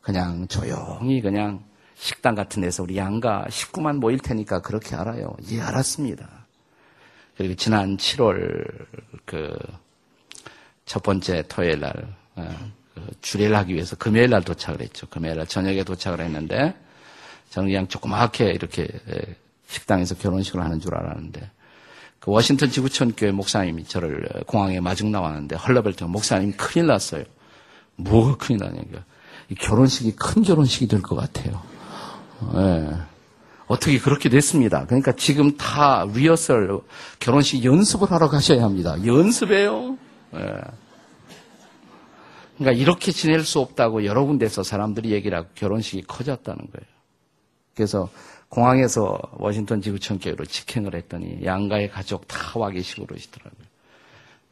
그냥 0.00 0.46
조용히 0.48 1.20
그냥 1.20 1.64
식당 1.96 2.34
같은 2.34 2.62
데서 2.62 2.82
우리 2.82 2.96
양가 2.96 3.46
식구만 3.50 3.96
모일 3.96 4.18
테니까 4.18 4.60
그렇게 4.60 4.94
알아요. 4.96 5.34
예, 5.50 5.60
알았습니다. 5.60 6.46
그리고 7.36 7.54
지난 7.54 7.96
7월 7.96 8.86
그 9.24 9.56
첫 10.86 11.02
번째 11.02 11.44
토요일 11.48 11.80
날 11.80 11.92
어, 12.36 12.48
그 12.94 13.06
주례를 13.20 13.54
하기 13.58 13.74
위해서 13.74 13.94
금요일 13.96 14.30
날 14.30 14.42
도착을 14.42 14.80
했죠. 14.80 15.06
금요일 15.08 15.36
날 15.36 15.46
저녁에 15.46 15.84
도착을 15.84 16.20
했는데 16.20 16.74
저는 17.50 17.68
그냥 17.68 17.88
조그맣게 17.88 18.50
이렇게 18.50 18.88
식당에서 19.66 20.14
결혼식을 20.16 20.62
하는 20.62 20.80
줄 20.80 20.94
알았는데 20.94 21.50
그 22.20 22.30
워싱턴 22.30 22.70
지구촌 22.70 23.14
교회 23.16 23.30
목사님이 23.30 23.84
저를 23.84 24.28
공항에 24.46 24.80
마중 24.80 25.10
나왔는데 25.12 25.56
헐레벌떡 25.56 26.10
목사님 26.10 26.52
큰일 26.56 26.86
났어요. 26.88 27.24
뭐가 27.96 28.36
큰일 28.36 28.60
나냐니까 28.60 29.04
결혼식이 29.60 30.16
큰 30.16 30.42
결혼식이 30.42 30.88
될 30.88 31.00
것 31.02 31.16
같아요. 31.16 31.62
네. 32.54 32.92
어떻게 33.66 33.98
그렇게 33.98 34.28
됐습니다. 34.28 34.86
그러니까 34.86 35.12
지금 35.12 35.56
다 35.56 36.06
리허설 36.14 36.80
결혼식 37.18 37.64
연습을 37.64 38.10
하러 38.10 38.28
가셔야 38.28 38.62
합니다. 38.62 38.96
연습해요. 39.04 39.98
네. 40.32 40.40
그러니까 42.56 42.80
이렇게 42.80 43.12
지낼 43.12 43.44
수 43.44 43.60
없다고 43.60 44.04
여러 44.04 44.24
군데서 44.24 44.62
사람들이 44.62 45.10
얘기를 45.12 45.36
하고 45.38 45.48
결혼식이 45.54 46.02
커졌다는 46.02 46.58
거예요. 46.58 46.97
그래서 47.78 48.10
공항에서 48.48 49.20
워싱턴 49.34 49.80
지구촌 49.80 50.18
교회로 50.18 50.44
직행을 50.46 50.96
했더니 50.96 51.44
양가의 51.44 51.90
가족 51.90 52.26
다 52.26 52.58
와 52.58 52.70
계시고 52.70 53.06
그러시더라고요. 53.06 53.68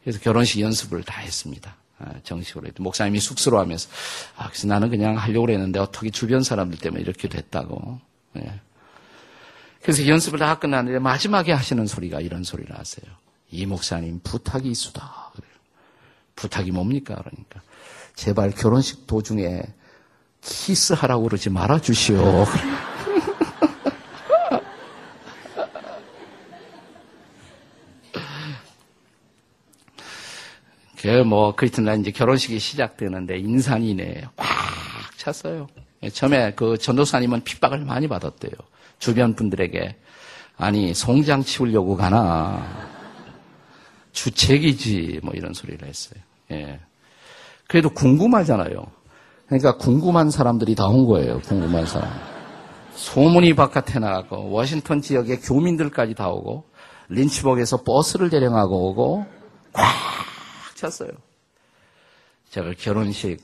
그래서 0.04 0.20
결혼식 0.20 0.60
연습을 0.60 1.02
다 1.02 1.20
했습니다. 1.20 1.74
아, 1.98 2.12
정식으로 2.22 2.68
했더 2.68 2.84
목사님이 2.84 3.18
쑥스러워 3.18 3.60
하면서 3.64 3.88
아, 4.36 4.48
그래서 4.48 4.68
나는 4.68 4.90
그냥 4.90 5.16
하려고 5.16 5.50
했는데 5.50 5.80
어떻게 5.80 6.10
주변 6.10 6.44
사람들 6.44 6.78
때문에 6.78 7.02
이렇게 7.02 7.26
됐다고. 7.28 7.98
예. 8.36 8.60
그래서 9.82 10.06
연습을 10.06 10.38
다 10.38 10.56
끝났는데 10.60 11.00
마지막에 11.00 11.50
하시는 11.52 11.84
소리가 11.84 12.20
이런 12.20 12.44
소리를 12.44 12.78
하세요. 12.78 13.10
이 13.50 13.66
목사님 13.66 14.20
부탁이 14.22 14.70
있수다. 14.70 15.32
부탁이 16.36 16.70
뭡니까? 16.70 17.16
그러니까 17.16 17.60
제발 18.14 18.52
결혼식 18.52 19.08
도중에 19.08 19.62
키스하라고 20.42 21.24
그러지 21.24 21.50
말아 21.50 21.80
주시오. 21.80 22.44
그 22.44 22.95
뭐그 31.24 31.66
이튿날 31.66 32.00
이제 32.00 32.10
결혼식이 32.10 32.58
시작되는데 32.58 33.38
인산이네 33.38 34.24
꽉 34.36 34.46
찼어요. 35.16 35.66
처음에 36.12 36.52
그 36.54 36.76
전도사님은 36.78 37.44
핍박을 37.44 37.78
많이 37.84 38.08
받았대요. 38.08 38.52
주변 38.98 39.34
분들에게 39.34 39.96
아니 40.56 40.94
송장 40.94 41.42
치우려고 41.42 41.96
가나 41.96 42.64
주책이지 44.12 45.20
뭐 45.22 45.32
이런 45.34 45.52
소리를 45.52 45.86
했어요. 45.86 46.20
예. 46.52 46.80
그래도 47.68 47.90
궁금하잖아요. 47.90 48.86
그러니까 49.46 49.76
궁금한 49.76 50.30
사람들이 50.30 50.74
다 50.74 50.86
온 50.88 51.06
거예요. 51.06 51.40
궁금한 51.40 51.86
사람. 51.86 52.10
소문이 52.94 53.54
바깥에 53.54 53.98
나가고 53.98 54.50
워싱턴 54.50 55.02
지역의 55.02 55.40
교민들까지 55.40 56.14
다 56.14 56.30
오고 56.30 56.64
린치복에서 57.08 57.82
버스를 57.82 58.30
대령하고 58.30 58.90
오고 58.90 59.26
꽉 59.72 59.84
찼어요. 60.76 61.10
제가 62.50 62.72
결혼식 62.78 63.38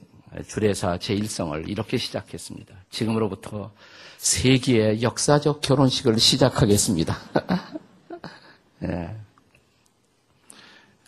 주례사 0.46 0.98
제1성을 0.98 1.68
이렇게 1.68 1.98
시작했습니다. 1.98 2.74
지금으로부터 2.90 3.72
세기의 4.18 5.02
역사적 5.02 5.60
결혼식을 5.60 6.18
시작하겠습니다. 6.18 7.16
예. 8.84 9.16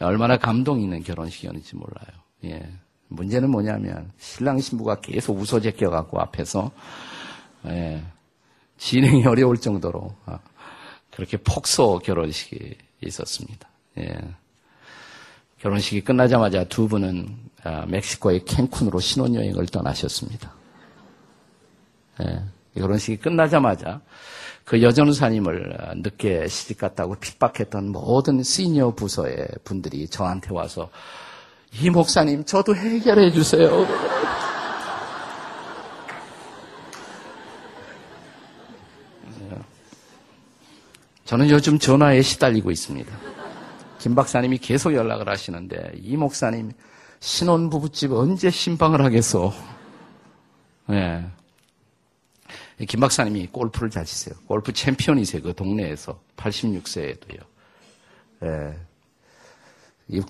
얼마나 0.01 0.37
감동 0.37 0.81
있는 0.81 1.03
결혼식이었는지 1.03 1.77
몰라요. 1.77 2.07
예. 2.45 2.69
문제는 3.09 3.51
뭐냐면 3.51 4.13
신랑 4.19 4.61
신부가 4.61 5.01
계속 5.01 5.39
웃어 5.39 5.61
제껴갖고 5.61 6.21
앞에서 6.21 6.71
예. 7.67 8.03
진행이 8.77 9.25
어려울 9.27 9.57
정도로 9.57 10.15
아, 10.27 10.41
그렇게 11.13 11.37
폭소 11.37 12.01
결혼식이 12.01 12.77
있었습니다. 13.01 13.69
예. 13.99 14.19
결혼식이 15.65 16.03
끝나자마자 16.03 16.63
두 16.65 16.87
분은 16.89 17.27
아, 17.63 17.87
멕시코의 17.87 18.41
캔쿤으로 18.41 19.01
신혼여행을 19.01 19.65
떠나셨습니다. 19.69 20.53
예, 22.23 22.43
결혼식이 22.77 23.17
끝나자마자 23.17 24.03
그 24.67 24.83
여전우사님을 24.83 25.77
아, 25.81 25.95
늦게 25.95 26.49
시집 26.49 26.81
갔다고 26.81 27.15
핍박했던 27.15 27.93
모든 27.93 28.43
시니어 28.43 28.91
부서의 28.91 29.49
분들이 29.65 30.07
저한테 30.07 30.53
와서 30.53 30.91
이 31.81 31.89
목사님 31.89 32.45
저도 32.45 32.77
해결해 32.77 33.31
주세요. 33.31 33.71
저는 41.25 41.49
요즘 41.49 41.79
전화에 41.79 42.21
시달리고 42.21 42.71
있습니다. 42.71 43.34
김 44.05 44.15
박사님이 44.15 44.59
계속 44.59 44.93
연락을 44.93 45.31
하시는데 45.31 45.93
이 45.95 46.15
목사님 46.15 46.73
신혼 47.21 47.71
부부집 47.71 48.13
언제 48.13 48.51
신방을 48.51 49.01
하겠어? 49.03 49.51
네. 50.89 51.25
김 52.87 53.01
박사님이 53.01 53.47
골프를 53.47 53.89
잘 53.89 54.05
치세요. 54.05 54.35
골프 54.47 54.75
챔피언이세요. 54.75 55.41
그 55.41 55.55
동네에서 55.55 56.21
86세에도요. 56.37 57.41
네. 58.41 58.79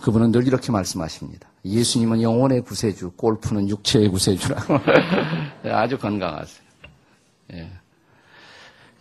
그분은 0.00 0.30
늘 0.30 0.46
이렇게 0.46 0.70
말씀하십니다. 0.70 1.48
예수님은 1.64 2.22
영혼의 2.22 2.60
구세주, 2.60 3.14
골프는 3.16 3.68
육체의 3.70 4.08
구세주라고. 4.08 4.78
아주 5.74 5.98
건강하세요. 5.98 6.64
예. 7.54 7.72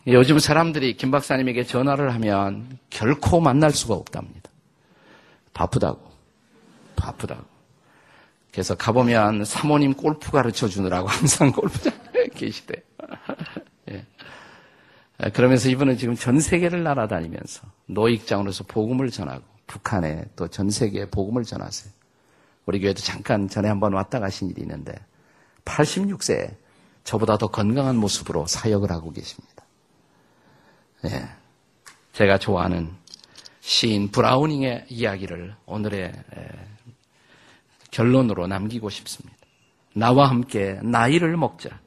요즘 0.08 0.40
사람들이 0.40 0.98
김 0.98 1.12
박사님에게 1.12 1.64
전화를 1.64 2.16
하면 2.16 2.80
결코 2.90 3.40
만날 3.40 3.70
수가 3.70 3.94
없답니다. 3.94 4.43
바쁘다고. 5.54 6.00
바쁘다고. 6.96 7.44
그래서 8.52 8.76
가보면 8.76 9.46
사모님 9.46 9.94
골프 9.94 10.32
가르쳐 10.32 10.68
주느라고 10.68 11.08
항상 11.08 11.52
골프장에 11.52 12.28
계시대. 12.36 12.76
예. 13.90 14.06
그러면서 15.34 15.70
이분은 15.70 15.98
지금 15.98 16.16
전 16.16 16.40
세계를 16.40 16.84
날아다니면서 16.84 17.62
노익장으로서 17.88 18.66
복음을 18.66 19.10
전하고 19.10 19.44
북한에 19.68 20.26
또 20.36 20.48
전 20.48 20.70
세계에 20.70 21.10
복음을 21.10 21.44
전하세요. 21.44 21.92
우리 22.66 22.80
교회도 22.80 23.02
잠깐 23.02 23.48
전에 23.48 23.68
한번 23.70 23.94
왔다 23.94 24.20
가신 24.20 24.50
일이 24.50 24.62
있는데 24.62 24.94
86세에 25.66 26.56
저보다 27.04 27.38
더 27.38 27.48
건강한 27.48 27.96
모습으로 27.98 28.46
사역을 28.48 28.92
하고 28.92 29.12
계십니다. 29.12 29.64
예. 31.06 31.28
제가 32.14 32.38
좋아하는 32.38 32.92
시인 33.66 34.12
브라우닝의 34.12 34.88
이야기를 34.90 35.56
오늘의 35.66 36.12
결론으로 37.92 38.46
남기고 38.46 38.90
싶습니다. 38.90 39.38
나와 39.96 40.30
함께 40.30 40.78
나이를 40.84 41.38
먹자. 41.38 41.80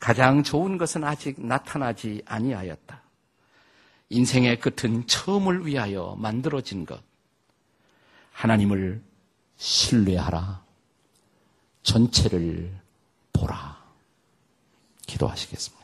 가장 0.00 0.42
좋은 0.42 0.78
것은 0.78 1.04
아직 1.04 1.40
나타나지 1.46 2.22
아니하였다. 2.26 3.02
인생의 4.08 4.58
끝은 4.58 5.06
처음을 5.06 5.64
위하여 5.64 6.16
만들어진 6.18 6.84
것. 6.84 7.00
하나님을 8.32 9.00
신뢰하라. 9.58 10.64
전체를 11.84 12.76
보라. 13.32 13.80
기도하시겠습니다. 15.06 15.79